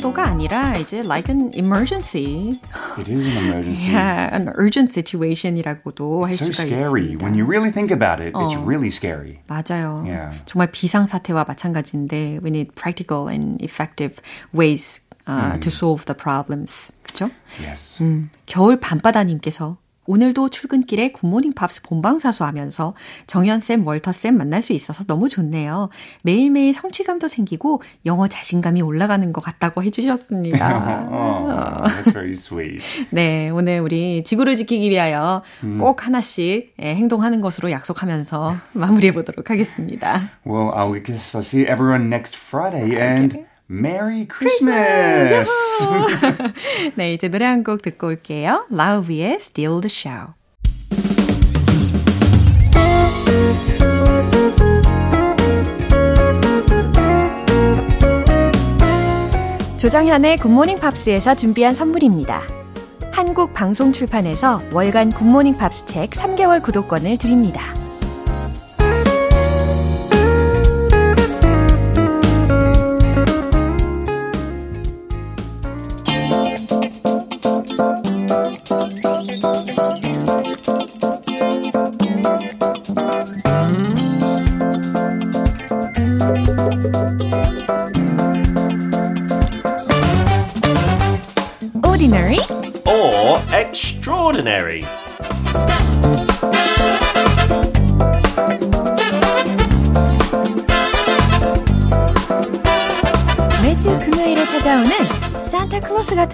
정도가 0.00 0.24
아니라 0.24 0.76
이제 0.76 0.98
like 1.00 1.28
an 1.28 1.52
emergency. 1.54 2.58
It 2.98 3.10
is 3.10 3.26
an 3.26 3.44
emergency. 3.44 3.92
Yeah, 3.92 4.34
an 4.34 4.48
urgent 4.56 4.90
situation이라고도 4.92 6.24
할 6.24 6.32
so 6.32 6.46
수가 6.46 6.64
scary. 6.64 7.12
있습니다. 7.12 7.22
When 7.22 7.34
you 7.34 7.44
really 7.44 7.70
think 7.70 7.92
about 7.92 8.22
it, 8.22 8.32
어. 8.34 8.46
it's 8.46 8.56
really 8.56 8.88
scary. 8.88 9.40
맞아요. 9.46 10.02
Yeah. 10.06 10.32
정말 10.46 10.70
비상 10.72 11.06
사태와 11.06 11.44
마찬가지인데 11.46 12.40
we 12.42 12.48
need 12.48 12.74
practical 12.74 13.28
and 13.28 13.62
effective 13.62 14.16
ways 14.54 15.06
uh, 15.28 15.52
음. 15.54 15.60
to 15.60 15.70
solve 15.70 16.06
the 16.06 16.16
problems. 16.16 16.96
그렇죠? 17.04 17.30
Yes. 17.60 18.02
음, 18.02 18.30
겨울 18.46 18.80
밤바다님께서 18.80 19.76
오늘도 20.10 20.48
출근길에 20.48 21.12
굿모닝 21.12 21.52
팝스 21.52 21.82
본방사수 21.82 22.42
하면서 22.42 22.94
정연쌤, 23.28 23.86
월터쌤 23.86 24.36
만날 24.36 24.60
수 24.60 24.72
있어서 24.72 25.04
너무 25.04 25.28
좋네요. 25.28 25.88
매일매일 26.22 26.74
성취감도 26.74 27.28
생기고 27.28 27.80
영어 28.06 28.26
자신감이 28.26 28.82
올라가는 28.82 29.32
것 29.32 29.40
같다고 29.40 29.84
해주셨습니다. 29.84 31.06
oh, 31.08 31.84
that's 31.94 32.12
very 32.12 32.32
sweet. 32.32 32.82
네, 33.10 33.50
오늘 33.50 33.78
우리 33.78 34.24
지구를 34.24 34.56
지키기 34.56 34.90
위하여 34.90 35.44
음. 35.62 35.78
꼭 35.78 36.04
하나씩 36.04 36.74
행동하는 36.80 37.40
것으로 37.40 37.70
약속하면서 37.70 38.56
마무리해 38.74 39.12
보도록 39.14 39.48
하겠습니다. 39.48 40.30
Well, 40.44 40.72
guess 41.04 41.36
I'll 41.36 41.44
see 41.44 41.62
everyone 41.70 42.08
next 42.12 42.36
Friday 42.36 42.96
and 43.00 43.46
Merry 43.70 44.26
Christmas! 44.26 45.48
네, 46.96 47.14
이제 47.14 47.28
노래 47.28 47.44
한 47.44 47.62
곡 47.62 47.82
듣고 47.82 48.08
올게요. 48.08 48.66
Lauv의 48.70 49.34
Steal 49.36 49.80
the 49.80 49.88
Show. 49.88 50.34
조정현의 59.78 60.36
굿모닝 60.38 60.78
팝스에서 60.78 61.34
준비한 61.34 61.74
선물입니다. 61.74 62.42
한국 63.12 63.52
방송 63.54 63.92
출판에서 63.92 64.60
월간 64.72 65.10
굿모닝 65.10 65.56
팝스 65.56 65.86
책 65.86 66.10
3개월 66.10 66.62
구독권을 66.62 67.16
드립니다. 67.16 67.62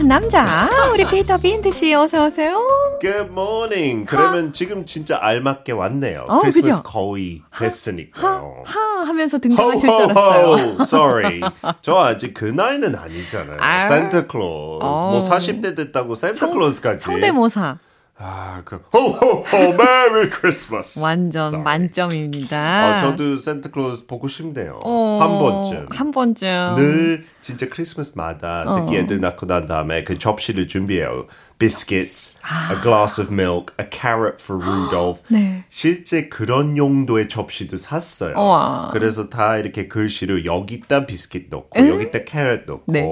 남자 0.06 0.68
우리 0.92 1.04
피터 1.04 1.38
빈트 1.38 1.72
씨 1.72 1.92
어서 1.92 2.26
오세요. 2.26 2.60
Good 3.00 3.30
morning. 3.30 4.06
그러면 4.06 4.48
하. 4.48 4.52
지금 4.52 4.84
진짜 4.84 5.18
알맞게 5.20 5.72
왔네요. 5.72 6.26
어, 6.28 6.40
크리스마스 6.40 6.70
그죠? 6.70 6.82
거의 6.84 7.42
됐으니까요. 7.58 8.62
하, 8.64 8.80
하 8.80 9.04
하면서 9.04 9.38
등장하실 9.38 9.80
줄 9.80 9.90
알았어요. 9.90 10.76
Sorry. 10.82 11.40
저 11.82 11.96
아직 11.96 12.34
그 12.34 12.44
나이는 12.44 12.94
아니잖아요. 12.94 13.58
아. 13.60 13.88
산타클로스. 13.88 14.84
어. 14.84 15.10
뭐 15.10 15.28
40대 15.28 15.76
됐다고 15.76 16.14
산타클로스까지. 16.14 17.00
성대모사. 17.04 17.78
아, 18.18 18.62
그 18.64 18.82
호호호 18.94 19.44
Merry 19.76 20.30
Christmas. 20.30 20.99
완전 21.00 21.49
Sorry. 21.49 21.62
만점입니다. 21.62 22.94
어, 22.94 22.99
저도 22.99 23.38
산타클로스 23.38 24.06
보고 24.06 24.26
싶네요. 24.26 24.78
어, 24.85 25.18
한 25.20 25.38
번쯤. 25.38 25.87
한 25.90 26.11
번쯤. 26.12 26.75
늘 26.76 27.26
진짜 27.42 27.68
크리스마스마다 27.68 28.64
특히 28.87 28.96
어. 28.96 29.00
애들 29.00 29.20
낳고 29.20 29.44
난 29.46 29.66
다음에 29.66 30.02
그 30.02 30.16
접시를 30.16 30.66
준비해요. 30.66 31.26
biscuits, 31.58 32.37
a 32.70 32.80
glass 32.82 33.20
of 33.20 33.32
milk, 33.32 33.75
a 33.80 33.87
carrot 33.90 34.37
for 34.42 34.62
Rudolph. 34.62 35.23
네. 35.28 35.64
실제 35.70 36.28
그런 36.28 36.76
용도의 36.76 37.28
접시도 37.28 37.76
샀어요. 37.76 38.35
우와. 38.37 38.90
그래서 38.92 39.28
다 39.28 39.56
이렇게 39.56 39.88
글씨로 39.88 40.44
여기다 40.46 41.06
비스킷 41.06 41.49
넣고 41.50 41.78
에? 41.78 41.88
여기다 41.88 42.25
캐럿 42.25 42.64
넣고 42.66 42.82
네. 42.88 43.02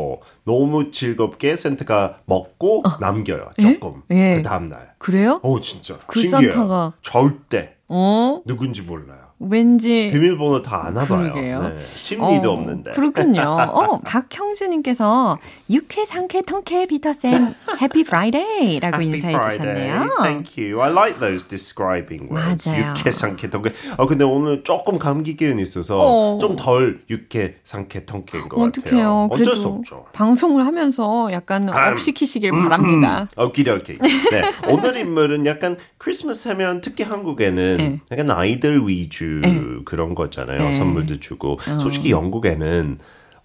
너무 0.45 0.91
즐겁게 0.91 1.57
센터가 1.57 2.21
먹고 2.27 2.83
어. 2.87 2.99
남겨요. 3.01 3.51
조금. 3.61 4.03
예. 4.11 4.37
그 4.37 4.43
다음날. 4.43 4.95
그래요? 4.99 5.41
오 5.43 5.61
진짜. 5.61 5.99
그 6.07 6.21
신기해요. 6.21 6.53
산타가 6.53 6.93
절대 7.03 7.75
어? 7.89 8.41
누군지 8.47 8.83
몰라요. 8.83 9.24
왠지 9.41 10.11
비밀번호 10.13 10.63
다 10.63 10.87
아나 10.87 11.05
봐요. 11.05 11.33
네. 11.35 11.79
심리도 11.79 12.51
어, 12.51 12.55
없는데. 12.55 12.93
그렇군요. 12.93 13.43
어, 13.73 13.99
박형주 14.01 14.69
님께서 14.69 15.39
유쾌 15.69 16.07
상쾌 16.07 16.43
통쾌 16.43 16.87
피터쌤 16.87 17.55
Happy 17.83 18.05
Friday라고 18.05 19.03
인사해 19.03 19.35
Friday. 19.35 19.59
주셨네요. 19.59 20.11
Thank 20.23 20.65
you. 20.65 20.81
I 20.81 20.91
like 20.91 21.19
those 21.21 21.47
describing 21.47 22.31
words. 22.33 22.69
맞아요. 22.69 22.95
유쾌 22.97 23.11
상쾌 23.11 23.51
통쾌. 23.51 23.71
아 23.99 24.07
근데 24.07 24.25
오늘 24.25 24.63
조금 24.63 24.99
감기 24.99 25.37
기운이 25.37 25.61
있어서 25.63 25.99
어. 26.01 26.39
좀 26.41 26.67
덜 26.67 27.03
유쾌 27.11 27.57
상쾌 27.65 28.07
통쾌인 28.07 28.49
것 28.49 28.61
어떡해요. 28.61 29.29
같아요. 29.29 29.29
어쩔 29.31 29.57
수 29.57 29.67
없죠. 29.67 30.07
방송을 30.13 30.65
하면서 30.65 31.29
약간 31.33 31.69
음, 31.69 31.75
up 31.75 31.99
시키시길 31.99 32.53
음, 32.53 32.63
바랍니다. 32.63 33.29
음, 33.37 33.43
오케이 33.47 33.69
오케이. 33.69 33.99
네. 33.99 34.51
오늘 34.69 34.97
인물은 34.97 35.45
약간 35.47 35.77
크리스마스 35.99 36.49
하면 36.49 36.81
특히 36.81 37.03
한국에는 37.05 37.77
네. 37.77 38.01
약간 38.13 38.31
아이들 38.31 38.87
위주 38.87 39.24
네. 39.43 39.65
그런 39.85 40.15
거잖아요. 40.15 40.59
네. 40.59 40.73
선물도 40.73 41.21
주고. 41.21 41.53
어. 41.53 41.79
솔직히 41.79 42.11
영국에는 42.11 42.99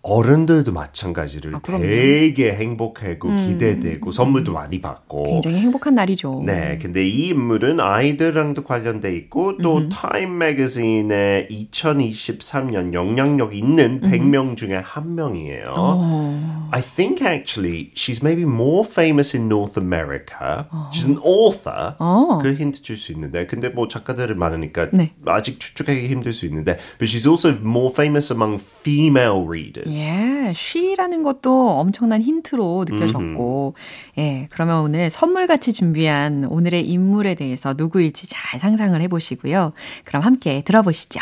어른들도 0.10 0.72
마찬가지를 0.72 1.56
아, 1.56 1.62
되게 1.62 2.54
행복하고 2.54 3.30
음. 3.30 3.48
기대되고 3.48 4.12
선물도 4.12 4.52
많이 4.54 4.82
받고 4.82 5.24
굉장히 5.24 5.58
행복한 5.60 5.96
날이죠. 5.96 6.44
네, 6.46 6.80
근데 6.82 7.06
이 7.06 7.30
인물은 7.30 7.80
아이들랑도 7.80 8.64
관련돼 8.64 9.16
있고 9.16 9.58
또 9.58 9.78
음. 9.78 9.90
타임 9.90 10.38
매거진의 10.40 11.48
2023년 11.50 12.94
영향력 12.94 13.56
있는 13.56 14.02
100명 14.02 14.58
중에 14.58 14.76
한 14.76 15.16
명이에요. 15.16 15.74
어. 15.76 16.70
I 16.72 16.82
think 16.82 17.26
actually 17.26 17.92
she's 17.96 18.22
maybe 18.24 18.44
more 18.44 18.88
famous 18.88 19.36
in 19.36 19.48
North 19.48 19.80
America. 19.80 20.66
어. 20.72 20.90
She's 20.94 21.08
an 21.08 21.18
author. 21.24 21.96
어. 22.00 22.40
그 22.42 22.54
힌트 22.54 22.82
줄 22.82 22.98
수 22.98 23.12
있는데 23.14 23.46
근데 23.46 23.70
뭐 23.70 23.88
작가들이 23.88 24.34
많으니까 24.36 24.90
네. 24.92 25.14
아직 25.26 25.60
추측하기 25.60 26.08
힘들 26.08 26.34
수 26.34 26.46
있는데 26.46 26.78
but 26.98 27.06
she's 27.06 27.28
also 27.30 27.50
more 27.62 27.92
famous 27.94 28.32
among 28.34 28.60
female 28.60 29.46
readers. 29.48 29.90
예, 29.90 29.99
she라는 30.00 31.24
것도 31.24 31.72
엄청난 31.72 32.22
힌트로 32.22 32.86
느껴졌고, 32.88 33.76
음흠. 33.76 34.22
예, 34.22 34.48
그러면 34.52 34.82
오늘 34.82 35.10
선물같이 35.10 35.74
준비한 35.74 36.46
오늘의 36.46 36.88
인물에 36.88 37.36
대해서 37.36 37.74
누구일지 37.78 38.28
잘 38.28 38.60
상상을 38.60 39.00
해보시고요. 39.02 39.74
그럼 40.06 40.24
함께 40.24 40.62
들어보시죠. 40.64 41.22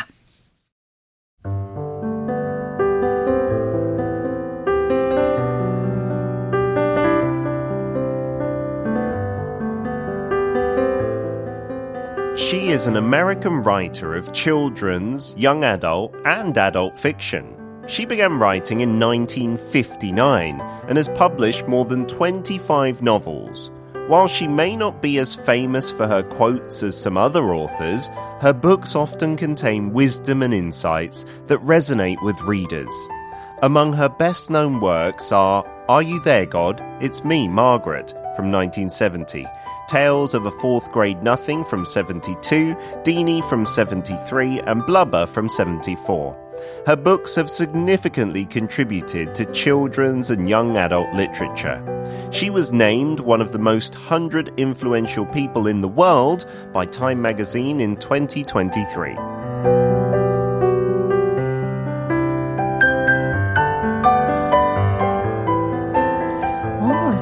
She 12.38 12.70
is 12.70 12.88
an 12.88 12.96
American 12.96 13.64
writer 13.64 14.16
of 14.16 14.32
children's, 14.32 15.36
young 15.36 15.66
adult, 15.66 16.14
and 16.24 16.58
adult 16.58 16.98
fiction. 16.98 17.57
She 17.88 18.06
began 18.06 18.38
writing 18.38 18.82
in 18.82 19.00
1959 19.00 20.60
and 20.60 20.98
has 20.98 21.08
published 21.10 21.68
more 21.68 21.86
than 21.86 22.06
25 22.06 23.02
novels. 23.02 23.72
While 24.08 24.28
she 24.28 24.48
may 24.48 24.76
not 24.76 25.02
be 25.02 25.20
as 25.20 25.36
famous 25.36 25.90
for 25.90 26.06
her 26.06 26.22
quotes 26.22 26.84
as 26.84 27.00
some 27.00 27.18
other 27.18 27.54
authors, 27.54 28.10
her 28.42 28.54
books 28.54 28.96
often 28.96 29.38
contain 29.38 29.94
wisdom 29.94 30.44
and 30.44 30.54
insights 30.54 31.26
that 31.46 31.60
resonate 31.60 32.22
with 32.24 32.40
readers. 32.42 32.92
Among 33.64 33.94
her 33.94 34.10
best 34.10 34.50
known 34.50 34.82
works 34.82 35.32
are 35.32 35.66
Are 35.88 36.04
You 36.04 36.20
There, 36.22 36.46
God? 36.46 36.82
It's 37.02 37.24
Me, 37.24 37.48
Margaret, 37.48 38.12
from 38.36 38.52
1970, 38.52 39.46
Tales 39.88 40.34
of 40.34 40.46
a 40.46 40.52
Fourth 40.52 40.92
Grade 40.92 41.24
Nothing 41.24 41.64
from 41.64 41.86
72, 41.86 42.76
Deanie 43.04 43.50
from 43.50 43.66
73, 43.66 44.60
and 44.62 44.86
Blubber 44.86 45.26
from 45.26 45.48
74. 45.48 46.47
Her 46.87 46.97
books 46.97 47.35
have 47.35 47.51
significantly 47.51 48.45
contributed 48.45 49.35
to 49.35 49.45
children's 49.53 50.31
and 50.31 50.49
young 50.49 50.77
adult 50.77 51.13
literature. 51.15 51.81
She 52.31 52.51
was 52.51 52.73
named 52.73 53.21
one 53.21 53.41
of 53.41 53.53
the 53.53 53.59
most 53.59 53.95
100 53.95 54.53
influential 54.57 55.27
people 55.27 55.67
in 55.67 55.81
the 55.81 55.89
world 55.89 56.47
by 56.73 56.87
Time 56.87 57.21
magazine 57.23 57.81
in 57.81 57.97
2023. 57.97 59.17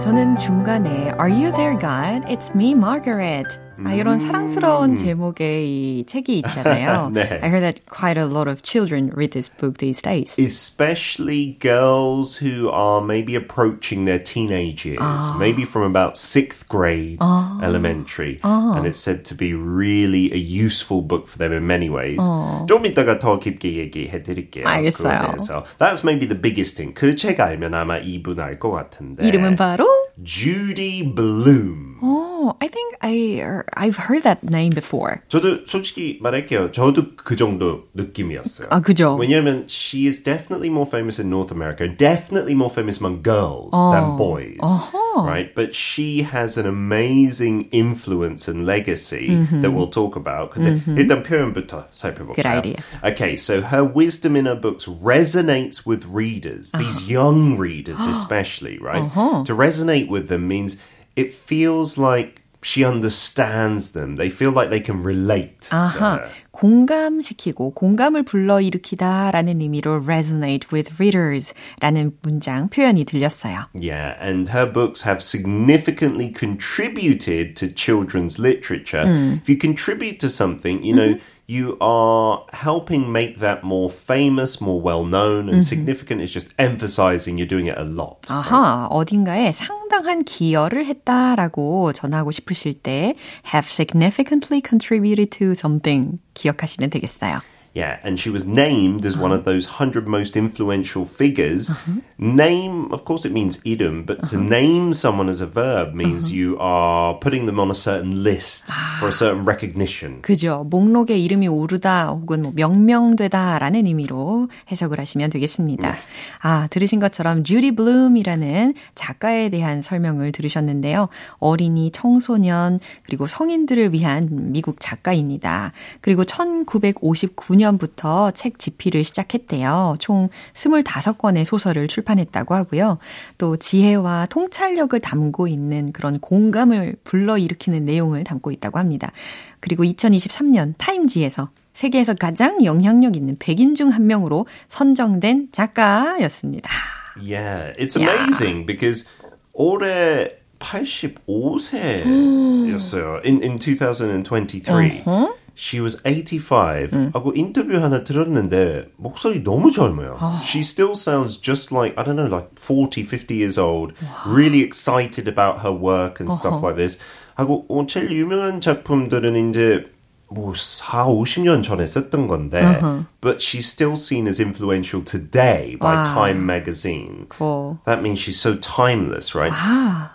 저는 0.01 0.35
중간에 0.37 1.13
Are 1.19 1.29
you 1.29 1.53
there, 1.53 1.77
God? 1.77 2.25
It's 2.27 2.55
me, 2.55 2.75
Margaret. 2.75 3.47
아, 3.86 3.94
이런 3.94 4.20
사랑스러운 4.20 4.96
제목의 4.96 6.00
이 6.00 6.06
책이 6.06 6.40
있잖아요. 6.40 7.12
네. 7.14 7.22
I 7.42 7.50
heard 7.50 7.62
that 7.62 7.86
quite 7.90 8.18
a 8.20 8.26
lot 8.26 8.50
of 8.50 8.62
children 8.64 9.12
read 9.16 9.32
this 9.32 9.50
book 9.50 9.78
these 9.78 10.02
days. 10.02 10.36
Especially 10.40 11.58
girls 11.60 12.36
who 12.36 12.70
are 12.70 13.02
maybe 13.02 13.36
approaching 13.36 14.06
their 14.06 14.20
teenage 14.20 14.86
years, 14.86 15.00
아. 15.02 15.38
maybe 15.38 15.64
from 15.64 15.84
about 15.84 16.18
sixth 16.18 16.68
grade 16.68 17.20
아. 17.20 17.60
elementary. 17.64 18.40
아. 18.44 18.76
And 18.78 18.86
it's 18.88 19.00
said 19.00 19.24
to 19.26 19.36
be 19.36 19.54
really 19.54 20.32
a 20.34 20.38
useful 20.40 21.02
book 21.02 21.28
for 21.28 21.38
them 21.38 21.54
in 21.54 21.66
many 21.68 21.90
ways. 21.90 22.20
어. 22.22 22.66
좀 22.68 22.86
이따가 22.86 23.20
더 23.20 23.40
깊게 23.40 23.78
얘기해 23.78 24.24
드릴게요. 24.24 24.66
알겠어요. 24.66 25.36
That's 25.80 26.04
maybe 26.04 26.26
the 26.28 26.40
biggest 26.40 26.76
thing. 26.78 26.94
그 26.94 27.16
책 27.16 27.40
알면 27.40 27.74
아마 27.74 27.98
이분 27.98 28.40
알 28.40 28.60
것 28.60 28.72
같은데. 28.72 29.26
이름은 29.26 29.56
바로? 29.56 29.86
Judy 30.23 31.03
Bloom. 31.03 31.99
Oh, 32.03 32.57
I 32.61 32.69
think 32.69 32.97
I 33.03 33.63
I've 33.77 33.97
heard 33.97 34.23
that 34.23 34.43
name 34.43 34.71
before. 34.73 35.23
저도 35.29 35.67
솔직히 35.67 36.19
말할게요. 36.23 36.73
저도 36.73 37.15
그 37.17 37.37
정도 37.37 37.85
느낌이었어요. 37.95 38.69
아, 38.71 38.81
그죠. 38.81 39.17
왜냐하면 39.17 39.69
she 39.69 40.07
is 40.07 40.23
definitely 40.23 40.71
more 40.71 40.87
famous 40.87 41.19
in 41.19 41.29
North 41.29 41.53
America, 41.53 41.87
definitely 41.87 42.55
more 42.55 42.71
famous 42.71 43.01
among 43.01 43.23
girls 43.23 43.71
어. 43.73 43.93
than 43.93 44.17
boys. 44.17 44.59
어허. 44.61 45.27
Right? 45.27 45.55
But 45.55 45.75
she 45.75 46.23
has 46.23 46.57
an 46.57 46.67
amazing 46.67 47.69
influence 47.73 48.49
and 48.49 48.65
legacy 48.65 49.29
mm-hmm. 49.29 49.61
that 49.61 49.73
we'll 49.73 49.91
talk 49.91 50.17
about. 50.17 50.53
근데 50.53 50.81
mm-hmm. 50.81 50.97
일단 50.97 51.23
표현부터 51.23 51.85
살펴볼까요? 51.93 52.37
Good 52.37 52.47
idea. 52.47 52.77
Okay, 53.05 53.37
so 53.37 53.61
her 53.61 53.85
wisdom 53.85 54.37
in 54.37 54.47
her 54.47 54.55
books 54.55 54.87
resonates 54.87 55.85
with 55.85 56.07
readers, 56.07 56.73
these 56.79 57.09
young 57.09 57.59
readers 57.59 58.01
especially, 58.07 58.79
right? 58.79 59.03
Uh-huh. 59.03 59.45
To 59.45 59.53
resonate 59.55 60.04
with 60.09 60.29
them 60.29 60.49
means 60.49 60.77
it 61.17 61.33
feels 61.33 61.99
like 61.99 62.41
she 62.63 62.85
understands 62.85 63.93
them. 63.93 64.17
They 64.17 64.29
feel 64.29 64.53
like 64.53 64.71
they 64.71 64.81
can 64.81 65.03
relate. 65.03 65.69
아하, 65.71 66.21
공감시키고 66.51 67.73
공감을 67.75 68.25
불러일으키다라는 68.25 69.61
의미로 69.61 70.05
resonate 70.05 70.69
with 70.73 70.95
readers라는 70.99 72.19
문장 72.23 72.69
표현이 72.69 73.05
들렸어요. 73.05 73.67
Yeah, 73.75 74.17
and 74.21 74.51
her 74.51 74.71
books 74.71 75.03
have 75.03 75.23
significantly 75.23 76.33
contributed 76.33 77.57
to 77.57 77.69
children's 77.73 78.39
literature. 78.39 79.05
음. 79.07 79.41
If 79.41 79.49
you 79.49 79.57
contribute 79.57 80.21
to 80.21 80.29
something, 80.29 80.85
you 80.85 80.95
know. 80.95 81.15
Mm-hmm. 81.15 81.34
you 81.47 81.77
are 81.81 82.45
helping 82.53 83.11
make 83.11 83.41
that 83.41 83.65
more 83.65 83.91
famous, 83.91 84.61
more 84.61 84.81
well 84.81 85.05
known, 85.05 85.49
and 85.49 85.59
mm-hmm. 85.59 85.61
significant 85.61 86.21
is 86.21 86.33
just 86.33 86.55
emphasizing 86.59 87.39
you're 87.39 87.47
doing 87.47 87.67
it 87.67 87.77
a 87.77 87.85
lot. 87.85 88.23
아하, 88.29 88.87
right? 88.87 88.89
어딘가에 88.91 89.53
상당한 89.53 90.23
기여를 90.25 90.87
했다라고 90.87 91.93
전하고 91.93 92.31
싶으실 92.31 92.75
때 92.75 93.17
have 93.53 93.69
significantly 93.69 94.63
contributed 94.63 95.31
to 95.31 95.53
something 95.53 96.21
기억하시면 96.35 96.91
되겠어요. 96.91 97.41
Yeah, 97.76 98.00
and 98.04 98.18
she 98.18 98.30
was 98.30 98.48
named 98.48 99.06
as 99.06 99.18
one 99.18 99.34
of 99.34 99.44
those 99.44 99.68
100 99.68 100.08
most 100.08 100.38
influential 100.38 101.04
figures. 101.04 101.70
Uh-huh. 101.70 102.00
Name, 102.18 102.90
of 102.94 103.04
course, 103.04 103.26
it 103.26 103.34
means 103.34 103.60
idiom, 103.66 104.06
but 104.06 104.20
uh-huh. 104.20 104.28
to 104.28 104.38
name 104.38 104.94
someone 104.94 105.28
as 105.28 105.42
a 105.42 105.46
verb 105.46 105.94
means 105.94 106.28
uh-huh. 106.28 106.36
you 106.36 106.58
are 106.58 107.16
putting 107.16 107.48
them 107.48 107.60
on 107.60 107.70
a 107.70 107.76
certain 107.76 108.24
list 108.24 108.72
for 109.00 109.10
a 109.10 109.12
certain 109.12 109.44
recognition. 109.44 110.22
그죠. 110.22 110.66
목록에 110.70 111.18
이름이 111.18 111.50
오르다 111.50 112.12
혹은 112.12 112.44
뭐 112.44 112.54
명명되다라는 112.56 113.88
의미로 113.88 114.48
해석을 114.72 114.98
하시면 114.98 115.30
되겠습니다. 115.32 115.92
네. 115.92 115.98
아, 116.44 116.68
들으신 116.68 117.02
것처럼 117.02 117.44
주디 117.44 117.76
블룸이라는 117.76 118.74
작가에 118.96 119.50
대한 119.50 119.82
설명을 119.82 120.32
들으셨는데요. 120.32 121.10
어린이, 121.40 121.92
청소년, 121.92 122.80
그리고 123.04 123.28
성인들을 123.28 123.92
위한 123.92 124.30
미국 124.54 124.78
작가입니다. 124.80 125.74
그리고 126.00 126.24
1959년 126.24 127.65
2009년부터 127.66 128.34
책 128.34 128.60
집필을 128.60 129.04
시작했대요. 129.04 129.96
총 130.00 130.30
25권의 130.54 131.46
소설을 131.46 131.88
출판했다고 131.88 132.56
하고요. 132.56 132.98
또 133.38 133.58
지혜와 133.58 134.28
통찰력을 134.30 134.98
담고 135.00 135.48
있는 135.48 135.92
그런 135.92 136.20
공감을 136.20 136.96
불러일으키는 137.04 137.86
내용을 137.86 138.24
담고 138.24 138.52
있다고 138.52 138.80
합니다. 138.80 139.12
그리고 139.60 139.84
2023년 139.84 140.74
타임지에서 140.78 141.50
세계에서 141.74 142.14
가장 142.14 142.64
영향력 142.64 143.16
있는 143.16 143.38
100인 143.38 143.76
중 143.76 143.90
한 143.90 144.08
명으로 144.08 144.48
선정된 144.70 145.50
작가였습니다. 145.52 146.70
Yeah, 147.18 147.74
it's 147.78 147.96
amazing 147.96 148.66
because 148.66 149.06
올해 149.54 150.32
85세였어요. 150.60 153.26
In 153.26 153.42
in 153.44 153.60
2023. 153.60 155.04
Uh-huh. 155.06 155.34
She 155.55 155.81
was 155.81 156.01
85. 156.05 156.89
음. 156.93 157.11
하고 157.13 157.33
인터뷰 157.35 157.77
하나 157.77 158.03
들었는데 158.03 158.93
목소리 158.97 159.43
너무 159.45 159.71
젊어요. 159.71 160.17
어. 160.19 160.41
She 160.43 160.61
still 160.63 160.93
sounds 160.93 161.37
just 161.41 161.75
like 161.75 161.95
I 161.99 162.05
don't 162.05 162.17
know 162.17 162.29
like 162.29 162.59
40, 162.59 163.03
50 163.03 163.35
years 163.35 163.59
old. 163.59 163.93
와. 164.01 164.33
Really 164.33 164.63
excited 164.63 165.29
about 165.29 165.61
her 165.61 165.73
work 165.73 166.21
and 166.21 166.33
uh-huh. 166.33 166.41
stuff 166.41 166.63
like 166.63 166.77
this. 166.77 166.99
하고 167.35 167.67
어, 167.69 167.87
제일 167.87 168.11
유명한 168.13 168.61
작품들은 168.61 169.51
이제 169.51 169.87
뭐 170.32 170.54
4, 170.56 171.06
50년 171.06 171.62
전에 171.62 171.86
썼던 171.86 172.28
건데 172.28 172.60
uh-huh. 172.60 173.06
but 173.22 173.42
she's 173.42 173.68
still 173.68 173.96
seen 173.96 174.28
as 174.28 174.40
influential 174.40 175.04
today 175.04 175.78
by 175.80 175.96
wow. 175.96 176.04
Time 176.04 176.46
magazine. 176.46 177.28
Cool. 177.30 177.80
That 177.86 178.02
means 178.02 178.20
she's 178.20 178.40
so 178.40 178.56
timeless, 178.56 179.36
right? 179.36 179.54
Wow. 179.54 180.10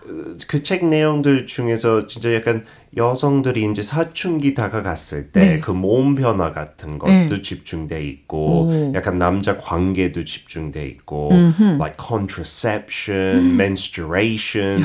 그책 0.48 0.84
내용들 0.84 1.46
중에서 1.46 2.08
진짜 2.08 2.34
약간 2.34 2.64
여성들이 2.96 3.70
이제 3.70 3.82
사춘기 3.82 4.54
다가갔을 4.54 5.30
때 5.30 5.60
그몸 5.60 6.16
변화 6.16 6.52
같은 6.52 6.98
것도 6.98 7.28
네. 7.28 7.42
집중돼 7.42 8.04
있고 8.04 8.66
오. 8.66 8.92
약간 8.94 9.18
남자 9.18 9.56
관계도 9.56 10.24
집중돼 10.24 10.86
있고 10.88 11.30
음흠. 11.30 11.62
like 11.78 11.96
contraception, 11.96 13.54
menstruation 13.54 14.82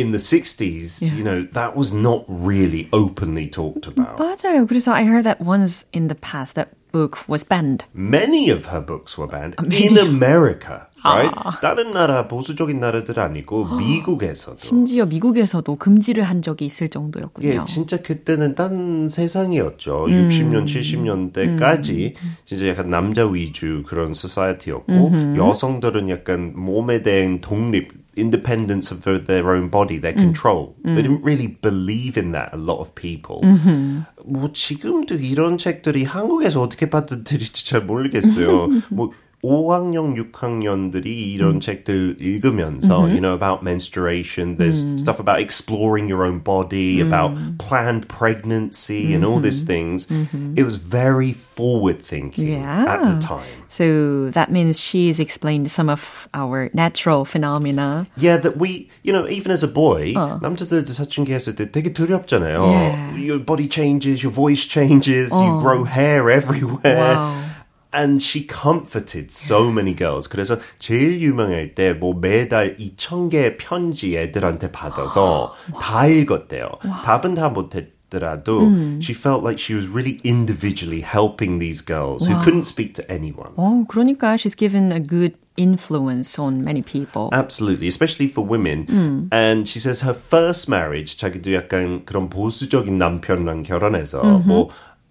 in 0.00 0.12
the 0.12 0.18
60s, 0.18 1.02
yeah. 1.02 1.14
you 1.14 1.24
know, 1.24 1.46
that 1.52 1.76
was 1.76 1.92
not 1.92 2.24
really 2.28 2.88
openly 2.92 3.48
talked 3.48 3.86
about. 3.86 4.18
맞아요. 4.18 4.66
그래서 4.66 4.92
I 4.92 5.04
heard 5.04 5.24
that 5.24 5.40
once 5.40 5.84
in 5.92 6.08
the 6.08 6.14
past 6.14 6.54
that 6.54 6.68
book 6.92 7.18
was 7.28 7.44
banned. 7.44 7.84
Many 7.92 8.50
of 8.50 8.66
her 8.66 8.80
books 8.80 9.18
were 9.18 9.26
banned 9.26 9.56
in 9.72 9.98
America. 9.98 10.86
Right? 11.04 11.30
아. 11.32 11.60
다른 11.60 11.92
나라 11.92 12.26
보수적인 12.26 12.80
나라들 12.80 13.20
아니고 13.20 13.76
미국에서도 13.76 14.58
심지어 14.58 15.06
미국에서도 15.06 15.76
금지를 15.76 16.24
한 16.24 16.42
적이 16.42 16.66
있을 16.66 16.88
정도였군요. 16.88 17.48
예, 17.48 17.64
진짜 17.66 18.02
그때는 18.02 18.56
딴 18.56 19.08
세상이었죠. 19.08 20.06
음. 20.06 20.28
60년, 20.28 20.66
70년대까지 20.66 22.14
음. 22.20 22.36
진짜 22.44 22.66
약간 22.66 22.90
남자 22.90 23.26
위주 23.26 23.84
그런 23.86 24.12
소사이티였고 24.12 24.92
음. 24.92 25.36
여성들은 25.36 26.10
약간 26.10 26.52
몸에 26.56 27.02
대한 27.02 27.40
독립 27.40 27.92
independence 28.17 28.91
of 28.91 29.03
their 29.03 29.51
own 29.51 29.69
body, 29.69 29.99
their 29.99 30.13
control. 30.13 30.75
음. 30.85 30.95
They 30.95 31.01
didn't 31.01 31.23
really 31.23 31.47
believe 31.61 32.17
in 32.17 32.31
that. 32.33 32.53
A 32.53 32.57
lot 32.57 32.79
of 32.79 32.93
people. 32.95 33.41
음흠. 33.43 34.05
뭐 34.25 34.51
지금도 34.53 35.15
이런 35.15 35.57
책들이 35.57 36.03
한국에서 36.03 36.61
어떻게 36.61 36.89
받아들일지 36.89 37.65
잘 37.65 37.81
모르겠어요. 37.83 38.69
뭐 38.91 39.11
5학년, 39.43 40.15
6학년들이 40.31 41.05
이런 41.05 41.55
음. 41.55 41.59
책들 41.59 42.15
읽으면서, 42.21 43.01
mm-hmm. 43.01 43.13
you 43.13 43.19
know, 43.19 43.33
about 43.33 43.61
menstruation, 43.61 44.55
there's 44.55 44.85
mm. 44.85 44.97
stuff 44.97 45.19
about 45.19 45.41
exploring 45.41 46.07
your 46.07 46.23
own 46.23 46.39
body, 46.39 46.99
mm. 46.99 47.07
about 47.07 47.35
planned 47.57 48.07
pregnancy 48.07 49.11
mm-hmm. 49.11 49.15
and 49.15 49.25
all 49.25 49.41
these 49.41 49.63
things. 49.63 50.07
Mm-hmm. 50.07 50.53
It 50.55 50.63
was 50.63 50.77
very 50.77 51.33
forward 51.33 52.01
thinking 52.01 52.53
yeah. 52.53 52.85
at 52.87 53.03
the 53.03 53.19
time. 53.19 53.43
So 53.67 54.29
that 54.31 54.49
means 54.49 54.79
she's 54.79 55.19
explained 55.19 55.69
some 55.71 55.89
of 55.89 56.29
our 56.33 56.69
natural 56.73 57.25
phenomena. 57.25 58.07
Yeah, 58.15 58.37
that 58.37 58.55
we, 58.55 58.89
you 59.03 59.11
know, 59.11 59.27
even 59.27 59.51
as 59.51 59.61
a 59.61 59.67
boy, 59.67 60.13
어. 60.15 60.39
남자들도 60.39 60.87
사춘기 60.93 61.33
했을 61.33 61.53
때 61.53 61.69
되게 61.69 61.91
두렵잖아요. 61.91 62.71
Yeah. 62.71 63.15
Your 63.17 63.39
body 63.39 63.67
changes, 63.67 64.23
your 64.23 64.31
voice 64.31 64.63
changes, 64.63 65.31
어. 65.33 65.43
you 65.43 65.59
grow 65.59 65.83
hair 65.83 66.31
everywhere. 66.31 67.17
Wow. 67.19 67.46
And 67.97 68.19
she 68.19 68.47
comforted 68.47 69.31
so 69.31 69.69
many 69.69 69.95
girls. 69.95 70.27
그래서 70.27 70.57
제일 70.79 71.21
유명할 71.21 71.75
때 71.75 71.93
뭐 71.93 72.15
매달 72.15 72.75
2,000개 72.75 73.55
편지 73.59 74.17
애들한테 74.17 74.71
받아서 74.71 75.53
다 75.79 76.07
읽었대요. 76.07 76.69
답은 77.05 77.35
다 77.35 77.49
못했 77.49 77.93
더라도 78.13 78.61
음. 78.61 78.99
she 79.01 79.13
felt 79.13 79.43
like 79.43 79.57
she 79.57 79.73
was 79.75 79.87
really 79.87 80.21
individually 80.23 81.01
helping 81.01 81.59
these 81.59 81.81
girls 81.81 82.25
who 82.25 82.37
couldn't 82.41 82.65
speak 82.67 82.93
to 82.93 83.03
anyone. 83.09 83.53
어, 83.57 83.85
그러니까 83.87 84.35
she's 84.37 84.55
given 84.55 84.91
a 84.91 84.99
good 84.99 85.35
influence 85.57 86.37
on 86.39 86.63
many 86.63 86.81
people. 86.81 87.29
Absolutely, 87.33 87.87
especially 87.87 88.29
for 88.29 88.45
women. 88.45 88.85
음. 88.87 89.29
And 89.31 89.67
she 89.67 89.79
says 89.79 90.01
her 90.01 90.13
first 90.13 90.69
marriage, 90.69 91.17
자기도 91.17 91.53
약간 91.53 92.05
그런 92.05 92.29
보수적인 92.29 92.97
남편랑 92.97 93.63
결혼해서 93.63 94.21
음흠. 94.21 94.47
뭐 94.47 94.69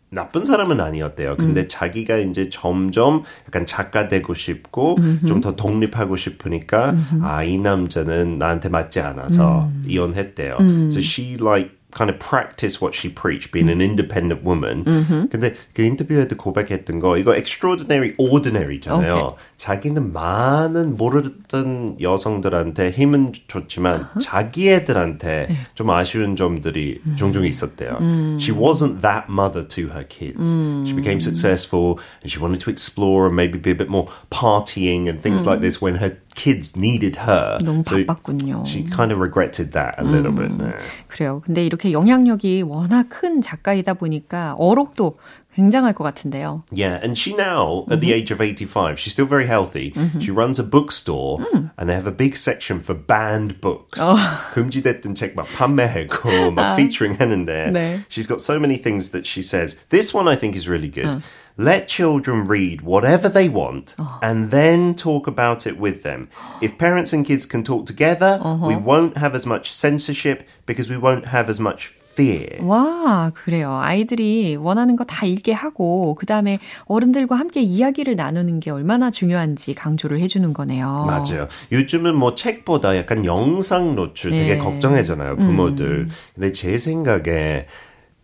나쁜 0.10 0.46
사람은 0.46 0.80
아니었대요. 0.80 1.36
근데 1.38 1.62
음. 1.62 1.68
자기가 1.68 2.18
이제 2.18 2.50
점점 2.50 3.24
약간 3.48 3.66
작가 3.66 4.08
되고 4.08 4.34
싶고 4.34 4.96
좀 5.28 5.42
더 5.42 5.56
독립하고 5.56 6.16
싶으니까 6.18 6.96
아 7.22 7.44
이 7.44 7.58
남자는 7.60 8.38
나한테 8.38 8.70
맞지 8.70 9.00
않아서 9.02 9.66
음. 9.66 9.84
이혼했대요. 9.88 10.58
음. 10.60 10.88
So 10.88 11.00
she 11.00 11.38
like 11.40 11.77
kind 11.97 12.11
of 12.11 12.19
practice 12.19 12.81
what 12.81 12.95
she 12.95 13.09
preached, 13.09 13.53
being 13.53 13.69
an 13.69 13.81
independent 13.81 14.43
woman. 14.43 14.85
Mm-hmm. 14.85 15.29
근데 15.29 15.55
그 15.75 15.83
인터뷰에도 15.83 16.37
고백했던 16.37 17.01
거 17.01 17.19
이거 17.19 17.35
extraordinary 17.37 18.15
ordinary잖아요. 18.17 19.13
Okay. 19.13 19.37
자기는 19.59 20.13
많은 20.13 20.97
모르던 20.97 22.01
여성들한테 22.01 22.91
힘은 22.91 23.33
좋지만 23.47 24.01
uh-huh. 24.01 24.23
자기 24.23 24.71
애들한테 24.71 25.55
좀 25.75 25.91
아쉬운 25.91 26.35
점들이 26.35 27.01
mm. 27.07 27.17
종종 27.17 27.45
있었대요. 27.45 27.99
Mm. 28.01 28.41
She 28.41 28.53
wasn't 28.53 29.03
that 29.03 29.29
mother 29.29 29.63
to 29.63 29.89
her 29.89 30.05
kids. 30.05 30.49
Mm. 30.49 30.87
She 30.87 30.95
became 30.95 31.21
successful 31.21 32.01
and 32.23 32.33
she 32.33 32.41
wanted 32.41 32.61
to 32.61 32.71
explore 32.71 33.27
and 33.27 33.37
maybe 33.37 33.59
be 33.59 33.71
a 33.71 33.77
bit 33.77 33.91
more 33.91 34.09
partying 34.31 35.09
and 35.09 35.23
things 35.23 35.47
like 35.47 35.61
this 35.61 35.81
when 35.81 35.97
her 35.97 36.17
kids 36.37 36.77
needed 36.77 37.17
her. 37.17 37.59
너무 37.63 37.83
바빴군요. 37.85 38.65
So 38.65 38.65
she 38.67 38.85
kind 38.85 39.13
of 39.13 39.21
regretted 39.21 39.73
that 39.73 39.95
a 39.99 40.05
little 40.05 40.33
bit. 40.33 40.51
네. 40.51 40.73
그래요. 41.09 41.43
근데 41.45 41.65
이렇게 41.65 41.93
영향력이 41.93 42.63
워낙 42.63 43.09
큰 43.09 43.41
작가이다 43.43 43.95
보니까 43.95 44.55
어록도 44.59 45.19
굉장할 45.55 45.93
것 45.93 46.05
같은데요. 46.05 46.65
Yeah, 46.73 46.99
and 47.03 47.17
she 47.17 47.35
now, 47.35 47.85
at 47.91 47.99
mm-hmm. 47.99 48.01
the 48.01 48.13
age 48.15 48.31
of 48.31 48.41
85, 48.41 48.99
she's 48.99 49.13
still 49.13 49.27
very 49.27 49.47
healthy. 49.47 49.93
Mm-hmm. 49.93 50.21
She 50.21 50.31
runs 50.31 50.59
a 50.59 50.65
bookstore 50.65 51.41
mm. 51.41 51.71
and 51.77 51.91
they 51.91 51.95
have 51.95 52.07
a 52.07 52.13
big 52.13 52.37
section 52.37 52.81
for 52.81 52.95
banned 52.95 53.61
books. 53.61 53.99
Oh. 54.01 54.17
금지됐던 54.55 55.15
책 55.15 55.35
막 55.35 55.47
판매하고 55.53 56.53
막 56.53 56.77
featuring 56.77 57.17
하는데 57.19 57.71
네. 57.71 58.01
she's 58.09 58.27
got 58.27 58.41
so 58.41 58.59
many 58.59 58.77
things 58.79 59.11
that 59.11 59.27
she 59.27 59.43
says. 59.43 59.77
This 59.91 60.15
one 60.15 60.27
I 60.27 60.37
think 60.37 60.57
is 60.57 60.69
really 60.69 60.89
good. 60.89 61.07
음. 61.07 61.23
Let 61.58 61.88
children 61.88 62.46
read 62.48 62.82
whatever 62.82 63.28
they 63.30 63.50
want 63.50 63.96
oh. 63.98 64.20
and 64.22 64.52
then 64.52 64.94
talk 64.94 65.26
about 65.28 65.66
it 65.66 65.80
with 65.80 66.04
them. 66.04 66.30
If 66.62 66.78
parents 66.78 67.14
and 67.14 67.26
kids 67.26 67.48
can 67.48 67.64
talk 67.64 67.88
together, 67.88 68.40
uh-huh. 68.40 68.68
we 68.68 68.76
won't 68.76 69.18
have 69.18 69.34
as 69.36 69.48
much 69.48 69.72
censorship 69.72 70.44
because 70.68 70.88
we 70.88 70.98
won't 70.98 71.26
have 71.26 71.50
as 71.50 71.60
much 71.60 71.88
fear. 72.18 72.58
와, 72.62 73.32
그래요. 73.34 73.80
아이들이 73.82 74.56
원하는 74.56 74.96
거 74.96 75.04
다 75.04 75.26
읽게 75.26 75.52
하고 75.54 76.14
그다음에 76.16 76.60
어른들과 76.86 77.36
함께 77.36 77.62
이야기를 77.62 78.16
나누는 78.16 78.60
게 78.60 78.70
얼마나 78.72 79.10
중요한지 79.10 79.74
강조를 79.74 80.20
해 80.20 80.28
주는 80.28 80.54
거네요. 80.54 81.06
맞아요. 81.08 81.48
요즘은 81.72 82.16
뭐 82.16 82.36
책보다 82.36 82.98
약간 82.98 83.26
영상 83.26 83.96
노출 83.96 84.32
되게 84.32 84.56
네. 84.56 84.58
걱정하잖아요, 84.60 85.38
부모들. 85.38 85.86
음. 85.86 86.10
근데 86.36 86.52
제 86.52 86.78
생각에 86.78 87.66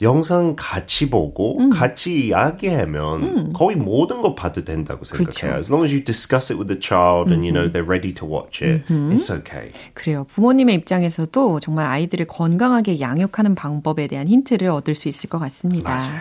영상 0.02 0.56
같이 0.58 1.10
보고 1.10 1.58
음. 1.60 1.70
같이 1.70 2.28
이야기하면 2.28 3.24
음. 3.24 3.54
거의 3.54 3.78
모든 3.78 4.22
거 4.22 4.36
봐도 4.36 4.64
된다고 4.66 5.06
생각해요. 5.06 5.30
그렇죠. 5.54 5.58
As 5.58 5.72
long 5.72 5.86
as 5.86 5.94
you 5.94 6.04
discuss 6.04 6.52
it 6.52 6.60
with 6.60 6.68
the 6.68 6.80
child 6.82 7.32
and 7.32 7.46
you 7.46 7.54
know 7.54 7.72
they're 7.72 7.88
ready 7.88 8.12
to 8.16 8.28
watch 8.28 8.66
it, 8.66 8.84
음흠. 8.92 9.14
it's 9.14 9.32
okay. 9.32 9.72
그래요. 9.94 10.26
부모님의 10.28 10.76
입장에서도 10.76 11.60
정말 11.62 11.86
아이들을 11.88 12.26
건강하게 12.28 13.00
양육하는 13.00 13.56
방법에 13.56 14.08
대한 14.08 14.28
힌트를 14.28 14.68
얻을 14.70 14.96
수 14.96 15.08
있을 15.08 15.30
것 15.30 15.40
같습니다. 15.40 15.92
맞아요. 15.92 16.20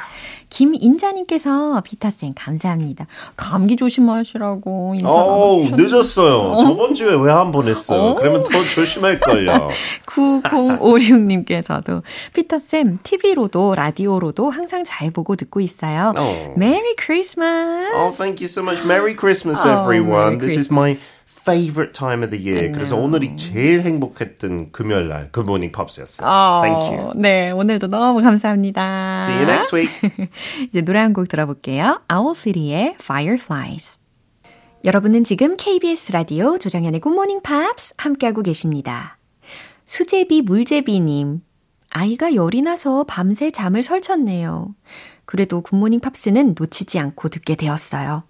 김인자님께서 0.51 1.81
비타쌤 1.81 2.35
감사합니다. 2.37 3.07
감기 3.37 3.77
조심하시라고 3.77 4.95
인사 4.97 5.09
오, 5.11 5.63
늦었어요. 5.73 6.53
어? 6.53 6.63
저번 6.63 6.95
주에 6.95 7.15
왜 7.15 7.33
한 7.33 7.51
번 7.51 7.69
했어요? 7.69 8.01
어? 8.01 8.15
그러면 8.17 8.43
더 8.43 8.51
조심할걸요. 8.63 9.69
9056님께서도 10.15 12.03
피터쌤 12.35 12.99
TV로도 13.03 13.75
라디오로도 13.75 14.51
항상 14.51 14.85
잘 14.85 15.11
보고 15.11 15.37
듣고 15.37 15.61
있어요. 15.61 16.13
Oh. 16.17 16.55
Merry 16.57 16.95
Christmas. 16.99 17.91
Oh, 17.95 18.11
thank 18.11 18.41
you 18.41 18.49
so 18.49 18.63
much. 18.63 18.85
Merry 18.85 19.15
Christmas, 19.15 19.65
everyone. 19.65 20.37
Oh, 20.37 20.37
Merry 20.37 20.39
Christmas. 20.39 20.55
This 20.55 20.57
is 20.57 20.71
my 20.71 20.95
favorite 21.27 21.93
time 21.93 22.23
of 22.23 22.31
the 22.31 22.39
year. 22.39 22.71
그래서 22.73 22.97
오늘이 22.97 23.37
제일 23.37 23.81
행복했던 23.83 24.71
금요일 24.73 25.09
날 25.09 25.31
굿모닝 25.33 25.73
팝스였어요. 25.73 26.27
어, 26.29 26.63
Thank 26.63 26.99
you. 26.99 27.13
네, 27.17 27.51
오늘도 27.51 27.89
너무 27.89 28.23
감사합니다. 28.23 29.25
See 29.27 29.37
you 29.37 29.47
next 29.51 29.75
week. 29.75 29.91
이제 30.71 30.83
노래 30.83 31.01
한 31.01 31.13
곡 31.13 31.29
들어볼게요. 31.29 32.01
Owl 32.13 32.35
City의 32.35 32.95
Fireflies. 33.01 33.99
여러분은 34.85 35.23
지금 35.25 35.57
KBS 35.57 36.13
라디오 36.13 36.59
조정현의 36.59 37.01
굿모닝 37.01 37.43
팝스 37.43 37.95
함께하고 37.99 38.43
계십니다. 38.43 39.17
수제비 39.85 40.43
물제비님. 40.43 41.43
아이가 41.91 42.35
열이 42.35 42.63
나서 42.63 43.05
밤새 43.05 43.51
잠을 43.51 43.83
설쳤네요. 43.83 44.75
그래도 45.25 45.61
굿모닝 45.61 46.01
팝스는 46.01 46.55
놓치지 46.59 46.99
않고 46.99 47.29
듣게 47.29 47.55
되었어요. 47.55 48.25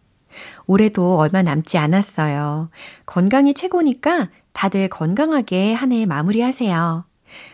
올해도 0.67 1.19
얼마 1.19 1.43
남지 1.43 1.79
않았어요. 1.79 2.71
건강이 3.07 3.55
최고니까 3.55 4.31
다들 4.53 4.89
건강하게 4.89 5.75
한 5.75 5.93
해 5.93 6.07
마무리하세요. 6.07 7.05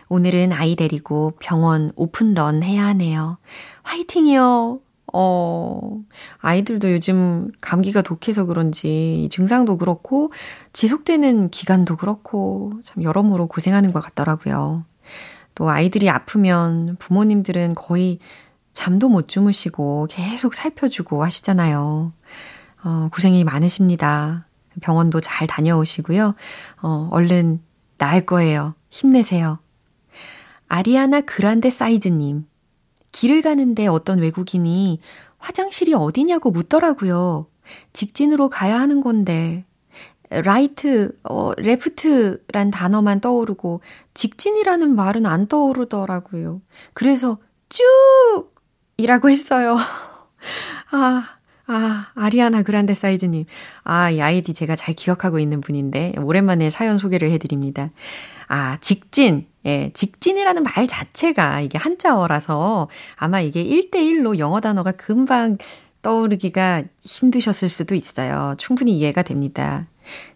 오늘은 0.09 0.51
아이 0.53 0.75
데리고 0.75 1.33
병원 1.39 1.91
오픈런 1.95 2.63
해야 2.63 2.85
하네요. 2.87 3.37
화이팅이요. 3.83 4.79
어, 5.13 5.99
아이들도 6.39 6.91
요즘 6.91 7.51
감기가 7.61 8.01
독해서 8.01 8.45
그런지 8.45 9.27
증상도 9.31 9.77
그렇고 9.77 10.31
지속되는 10.73 11.49
기간도 11.49 11.95
그렇고 11.97 12.73
참 12.83 13.03
여러모로 13.03 13.47
고생하는 13.47 13.91
것 13.91 14.01
같더라고요. 14.01 14.85
또 15.55 15.69
아이들이 15.69 16.09
아프면 16.09 16.95
부모님들은 16.99 17.75
거의 17.75 18.19
잠도 18.73 19.09
못 19.09 19.27
주무시고 19.27 20.07
계속 20.09 20.53
살펴주고 20.53 21.23
하시잖아요. 21.23 22.13
어, 22.83 23.09
고생이 23.11 23.43
많으십니다. 23.43 24.47
병원도 24.81 25.19
잘 25.21 25.47
다녀오시고요. 25.47 26.35
어, 26.81 27.09
얼른 27.11 27.61
나을 27.97 28.25
거예요. 28.25 28.75
힘내세요. 28.89 29.59
아리아나 30.67 31.21
그란데 31.21 31.69
사이즈님. 31.69 32.45
길을 33.11 33.41
가는데 33.41 33.87
어떤 33.87 34.19
외국인이 34.19 34.99
화장실이 35.37 35.93
어디냐고 35.93 36.51
묻더라고요. 36.51 37.47
직진으로 37.93 38.49
가야 38.49 38.79
하는 38.79 39.01
건데, 39.01 39.65
right, 40.29 41.17
어, 41.23 41.53
left란 41.57 42.71
단어만 42.71 43.19
떠오르고, 43.19 43.81
직진이라는 44.13 44.95
말은 44.95 45.25
안 45.25 45.47
떠오르더라고요. 45.47 46.61
그래서 46.93 47.37
쭉! 47.69 47.83
이라고 48.97 49.29
했어요. 49.29 49.77
아, 50.91 51.23
아, 51.67 52.07
아리아나 52.15 52.63
그란데 52.63 52.93
사이즈님. 52.93 53.45
아, 53.83 54.11
이 54.11 54.21
아이디 54.21 54.53
제가 54.53 54.75
잘 54.75 54.93
기억하고 54.93 55.39
있는 55.39 55.61
분인데, 55.61 56.15
오랜만에 56.19 56.69
사연 56.69 56.97
소개를 56.97 57.31
해드립니다. 57.31 57.91
아, 58.49 58.77
직진. 58.81 59.47
예, 59.65 59.91
직진이라는 59.93 60.63
말 60.63 60.87
자체가 60.87 61.61
이게 61.61 61.77
한자어라서 61.77 62.89
아마 63.15 63.41
이게 63.41 63.63
1대1로 63.63 64.39
영어 64.39 64.59
단어가 64.59 64.91
금방 64.91 65.57
떠오르기가 66.01 66.83
힘드셨을 67.03 67.69
수도 67.69 67.93
있어요. 67.93 68.55
충분히 68.57 68.97
이해가 68.97 69.21
됩니다. 69.21 69.87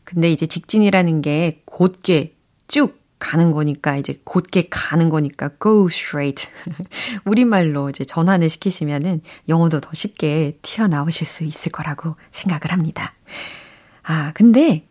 근데 0.03 0.31
이제 0.31 0.45
직진이라는 0.45 1.21
게 1.21 1.61
곧게 1.65 2.35
쭉 2.67 3.01
가는 3.17 3.51
거니까 3.51 3.95
이제 3.95 4.19
곧게 4.25 4.67
가는 4.69 5.09
거니까 5.09 5.49
go 5.61 5.87
straight. 5.87 6.47
우리말로 7.25 7.89
이제 7.89 8.03
전환을 8.03 8.49
시키시면은 8.49 9.21
영어도 9.49 9.79
더 9.79 9.89
쉽게 9.93 10.59
튀어나오실 10.61 11.25
수 11.25 11.45
있을 11.45 11.71
거라고 11.71 12.17
생각을 12.31 12.73
합니다. 12.73 13.15
아, 14.03 14.33
근데 14.33 14.85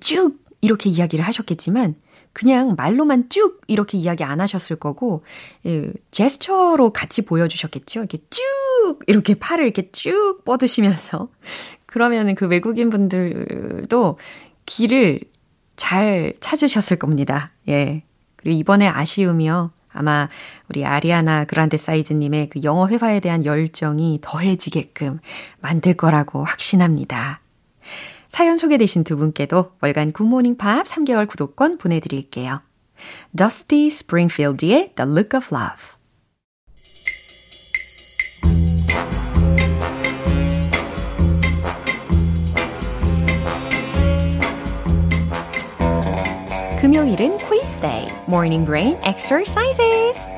쭉 0.00 0.38
이렇게 0.60 0.88
이야기를 0.88 1.24
하셨겠지만 1.24 1.96
그냥 2.36 2.74
말로만 2.76 3.30
쭉 3.30 3.62
이렇게 3.66 3.96
이야기 3.96 4.22
안 4.22 4.42
하셨을 4.42 4.76
거고, 4.76 5.24
예, 5.64 5.90
제스처로 6.10 6.92
같이 6.92 7.24
보여주셨겠죠? 7.24 8.00
이렇게 8.00 8.18
쭉, 8.28 8.98
이렇게 9.06 9.36
팔을 9.36 9.64
이렇게 9.64 9.90
쭉 9.90 10.42
뻗으시면서. 10.44 11.30
그러면은 11.86 12.34
그 12.34 12.46
외국인 12.46 12.90
분들도 12.90 14.18
길을 14.66 15.20
잘 15.76 16.34
찾으셨을 16.38 16.98
겁니다. 16.98 17.52
예. 17.68 18.02
그리고 18.36 18.58
이번에 18.58 18.86
아쉬움이요. 18.86 19.70
아마 19.88 20.28
우리 20.68 20.84
아리아나 20.84 21.46
그란데 21.46 21.78
사이즈님의 21.78 22.50
그 22.50 22.60
영어 22.64 22.86
회화에 22.86 23.20
대한 23.20 23.46
열정이 23.46 24.18
더해지게끔 24.20 25.20
만들 25.62 25.94
거라고 25.94 26.44
확신합니다. 26.44 27.40
사연 28.30 28.58
소개되신 28.58 29.04
두 29.04 29.16
분께도 29.16 29.72
월간 29.80 30.12
굿모닝 30.12 30.56
팝 30.56 30.86
3개월 30.86 31.28
구독권 31.28 31.78
보내드릴게요. 31.78 32.62
Dusty 33.36 33.86
Springfield의 33.86 34.94
The 34.94 35.10
Look 35.10 35.36
of 35.36 35.54
Love 35.54 35.96
금요일은 46.86 47.38
quiz 47.38 47.80
day, 47.80 48.06
morning 48.28 48.64
brain 48.64 48.96
exercises. 49.02 50.30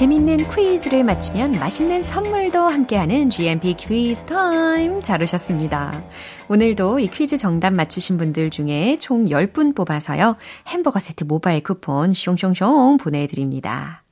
재밌는 0.00 0.48
퀴즈를 0.50 1.04
맞추면 1.04 1.58
맛있는 1.60 2.02
선물도 2.02 2.58
함께하는 2.58 3.28
GMP 3.28 3.74
퀴즈 3.74 4.24
타임. 4.24 5.02
잘 5.02 5.22
오셨습니다. 5.22 6.02
오늘도 6.48 7.00
이 7.00 7.08
퀴즈 7.08 7.36
정답 7.36 7.74
맞추신 7.74 8.16
분들 8.16 8.48
중에 8.48 8.96
총 8.98 9.26
10분 9.26 9.76
뽑아서요. 9.76 10.36
햄버거 10.68 10.98
세트 10.98 11.24
모바일 11.24 11.62
쿠폰 11.62 12.12
숑숑숑 12.12 12.98
보내드립니다. 12.98 14.02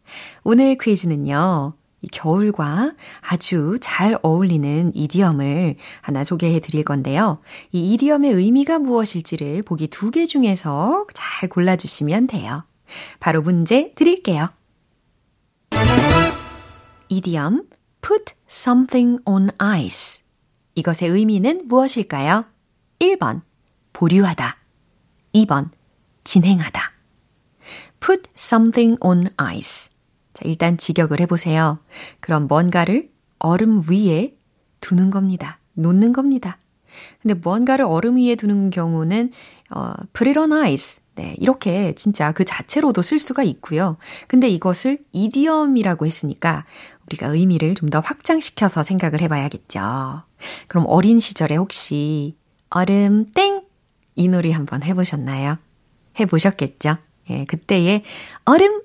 오늘 0.44 0.76
퀴즈는요. 0.76 1.72
이 2.02 2.08
겨울과 2.08 2.92
아주 3.22 3.78
잘 3.80 4.18
어울리는 4.20 4.92
이디엄을 4.94 5.76
하나 6.02 6.22
소개해 6.22 6.60
드릴 6.60 6.84
건데요. 6.84 7.38
이 7.72 7.94
이디엄의 7.94 8.32
의미가 8.32 8.78
무엇일지를 8.80 9.62
보기 9.62 9.88
두 9.88 10.10
개 10.10 10.26
중에서 10.26 11.06
잘 11.14 11.48
골라주시면 11.48 12.26
돼요. 12.26 12.64
바로 13.20 13.40
문제 13.40 13.92
드릴게요. 13.94 14.50
이디엄 17.08 17.64
put 18.00 18.34
something 18.48 19.20
on 19.24 19.50
ice. 19.58 20.24
이것의 20.74 21.10
의미는 21.10 21.66
무엇일까요? 21.66 22.44
1번 23.00 23.40
보류하다. 23.92 24.56
2번 25.34 25.70
진행하다. 26.24 26.92
put 28.00 28.30
something 28.36 28.96
on 29.00 29.28
ice. 29.36 29.90
자, 30.34 30.42
일단 30.44 30.78
직역을 30.78 31.20
해 31.20 31.26
보세요. 31.26 31.78
그럼 32.20 32.46
뭔가를 32.46 33.10
얼음 33.38 33.82
위에 33.88 34.36
두는 34.80 35.10
겁니다. 35.10 35.58
놓는 35.74 36.12
겁니다. 36.12 36.58
근데 37.20 37.34
뭔가를 37.34 37.84
얼음 37.84 38.16
위에 38.16 38.36
두는 38.36 38.70
경우는 38.70 39.32
어, 39.70 39.92
put 40.12 40.28
it 40.28 40.38
on 40.38 40.52
ice. 40.52 41.02
네, 41.18 41.34
이렇게 41.38 41.96
진짜 41.96 42.30
그 42.30 42.44
자체로도 42.44 43.02
쓸 43.02 43.18
수가 43.18 43.42
있고요. 43.42 43.96
근데 44.28 44.48
이것을 44.48 45.00
이디엄이라고 45.10 46.06
했으니까 46.06 46.64
우리가 47.06 47.26
의미를 47.26 47.74
좀 47.74 47.90
더 47.90 47.98
확장시켜서 47.98 48.84
생각을 48.84 49.20
해봐야겠죠. 49.22 50.22
그럼 50.68 50.84
어린 50.86 51.18
시절에 51.18 51.56
혹시 51.56 52.36
얼음 52.70 53.32
땡! 53.32 53.62
이 54.14 54.28
놀이 54.28 54.52
한번 54.52 54.84
해보셨나요? 54.84 55.58
해보셨겠죠? 56.20 56.98
예, 57.30 57.44
그때의 57.46 58.04
얼음! 58.44 58.82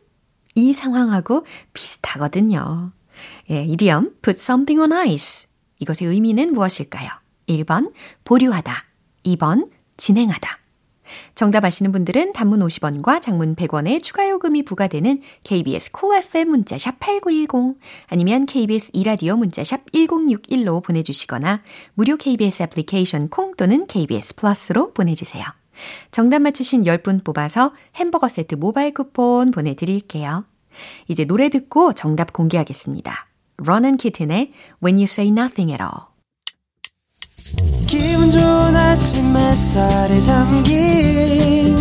이 0.55 0.73
상황하고 0.73 1.45
비슷하거든요. 1.73 2.93
예, 3.51 3.63
이디엄 3.63 4.15
put 4.23 4.39
something 4.39 4.81
on 4.81 4.91
ice. 5.07 5.47
이것의 5.77 6.09
의미는 6.09 6.53
무엇일까요? 6.53 7.11
1번 7.47 7.93
보류하다. 8.23 8.85
2번 9.25 9.69
진행하다. 9.97 10.62
정답 11.35 11.65
아시는 11.65 11.91
분들은 11.91 12.33
단문 12.33 12.59
50원과 12.59 13.21
장문 13.21 13.55
100원의 13.55 14.01
추가 14.03 14.29
요금이 14.29 14.63
부과되는 14.63 15.21
KBS 15.43 15.91
콜 15.91 16.09
cool 16.09 16.23
FM 16.23 16.49
문자샵 16.49 16.99
8910 16.99 17.79
아니면 18.07 18.45
KBS 18.45 18.91
이라디오 18.93 19.35
문자샵 19.37 19.91
1061로 19.91 20.83
보내주시거나 20.83 21.61
무료 21.93 22.17
KBS 22.17 22.63
애플리케이션 22.63 23.29
콩 23.29 23.55
또는 23.55 23.87
KBS 23.87 24.35
플러스로 24.35 24.93
보내주세요. 24.93 25.43
정답 26.11 26.39
맞추신 26.39 26.83
10분 26.83 27.23
뽑아서 27.23 27.73
햄버거 27.95 28.27
세트 28.27 28.55
모바일 28.55 28.93
쿠폰 28.93 29.51
보내드릴게요. 29.51 30.45
이제 31.07 31.25
노래 31.25 31.49
듣고 31.49 31.93
정답 31.93 32.33
공개하겠습니다. 32.33 33.27
Ron 33.57 33.85
and 33.85 34.01
Kitten의 34.01 34.51
When 34.83 34.95
You 34.97 35.03
Say 35.03 35.29
Nothing 35.29 35.71
at 35.71 35.81
All 35.81 36.12
기분 38.23 38.31
좋은 38.31 38.75
아침 38.75 39.35
햇살에 39.35 40.21
담긴 40.23 41.75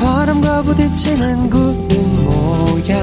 바람과 0.00 0.62
부딪히는 0.62 1.50
구름 1.50 2.24
거야 2.24 3.02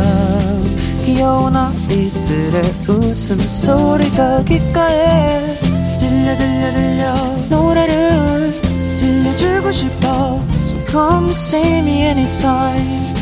귀여운 1.06 1.56
아이들의 1.56 2.64
웃음소리가 2.88 4.44
귓가에 4.46 5.56
들려 6.00 6.36
들려 6.36 6.74
들려. 6.74 7.14
노래를 7.50 8.52
들려주고 8.98 9.72
싶어. 9.72 10.42
So 10.66 10.86
come 10.90 11.30
see 11.30 11.78
me 11.78 12.02
anytime. 12.02 13.14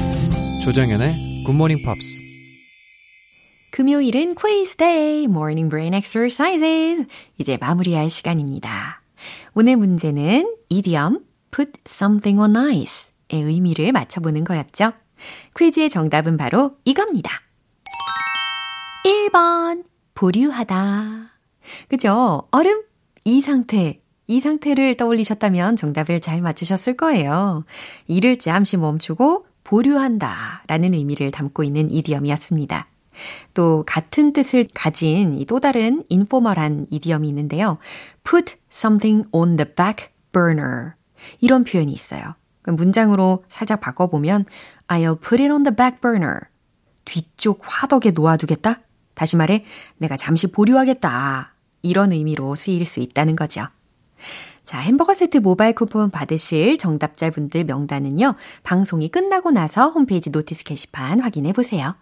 조정연의 0.63 1.43
굿모닝 1.45 1.77
팝스 1.83 2.21
금요일은 3.71 4.35
quiz 4.35 4.77
day, 4.77 5.23
morning 5.23 5.69
brain 5.69 5.93
exercises. 5.93 7.05
이제 7.37 7.57
마무리할 7.59 8.09
시간입니다. 8.09 9.00
오늘 9.53 9.75
문제는 9.75 10.55
idiom 10.71 11.19
put 11.51 11.71
something 11.85 12.39
on 12.39 12.55
ice의 12.55 13.43
의미를 13.43 13.91
맞춰보는 13.91 14.45
거였죠. 14.45 14.93
퀴즈의 15.57 15.89
정답은 15.89 16.37
바로 16.37 16.77
이겁니다. 16.85 17.31
1번, 19.03 19.83
보류하다. 20.13 21.31
그죠? 21.89 22.47
얼음, 22.51 22.83
이 23.25 23.41
상태. 23.41 24.01
이 24.27 24.39
상태를 24.39 24.95
떠올리셨다면 24.95 25.75
정답을 25.75 26.21
잘 26.21 26.41
맞추셨을 26.41 26.95
거예요. 26.95 27.65
이를 28.07 28.39
잠시 28.39 28.77
멈추고 28.77 29.45
보류한다 29.65 30.63
라는 30.67 30.93
의미를 30.93 31.31
담고 31.31 31.63
있는 31.63 31.91
이디엄이었습니다. 31.91 32.87
또 33.53 33.83
같은 33.85 34.33
뜻을 34.33 34.67
가진 34.73 35.43
또 35.47 35.59
다른 35.59 36.03
인포멀한 36.09 36.85
이디엄이 36.89 37.27
있는데요. 37.29 37.77
put 38.23 38.55
something 38.71 39.27
on 39.31 39.57
the 39.57 39.73
back 39.73 40.09
burner. 40.31 40.93
이런 41.39 41.63
표현이 41.63 41.91
있어요. 41.91 42.35
문장으로 42.65 43.43
살짝 43.49 43.81
바꿔보면 43.81 44.45
I'll 44.87 45.19
put 45.19 45.41
it 45.41 45.51
on 45.51 45.63
the 45.63 45.75
back 45.75 45.99
burner. 46.01 46.39
뒤쪽 47.05 47.61
화덕에 47.63 48.11
놓아두겠다? 48.11 48.81
다시 49.13 49.35
말해, 49.35 49.65
내가 49.97 50.17
잠시 50.17 50.47
보류하겠다. 50.47 51.53
이런 51.81 52.11
의미로 52.11 52.55
쓰일 52.55 52.85
수 52.85 52.99
있다는 52.99 53.35
거죠. 53.35 53.67
자, 54.63 54.79
햄버거 54.79 55.13
세트 55.13 55.39
모바일 55.39 55.73
쿠폰 55.73 56.11
받으실 56.11 56.77
정답자분들 56.77 57.65
명단은요, 57.65 58.35
방송이 58.63 59.09
끝나고 59.09 59.51
나서 59.51 59.89
홈페이지 59.89 60.29
notice 60.29 60.63
게시판 60.63 61.19
확인해 61.19 61.51
보세요. 61.51 61.95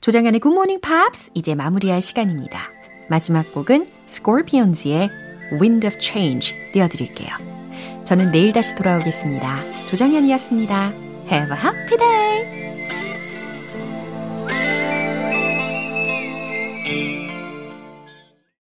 조정현의 0.00 0.40
굿모닝 0.40 0.80
팝스 0.80 1.30
이제 1.34 1.54
마무리할 1.54 2.02
시간입니다. 2.02 2.70
마지막 3.08 3.52
곡은 3.52 3.86
스콜피온즈의 4.06 5.10
Wind 5.60 5.86
of 5.86 5.96
Change 6.00 6.72
띄워드릴게요. 6.72 7.30
저는 8.04 8.32
내일 8.32 8.52
다시 8.52 8.74
돌아오겠습니다. 8.74 9.86
조정현이었습니다. 9.86 10.92
Have 11.30 11.56
a 11.56 11.62
happy 11.62 11.98
day! 11.98 12.71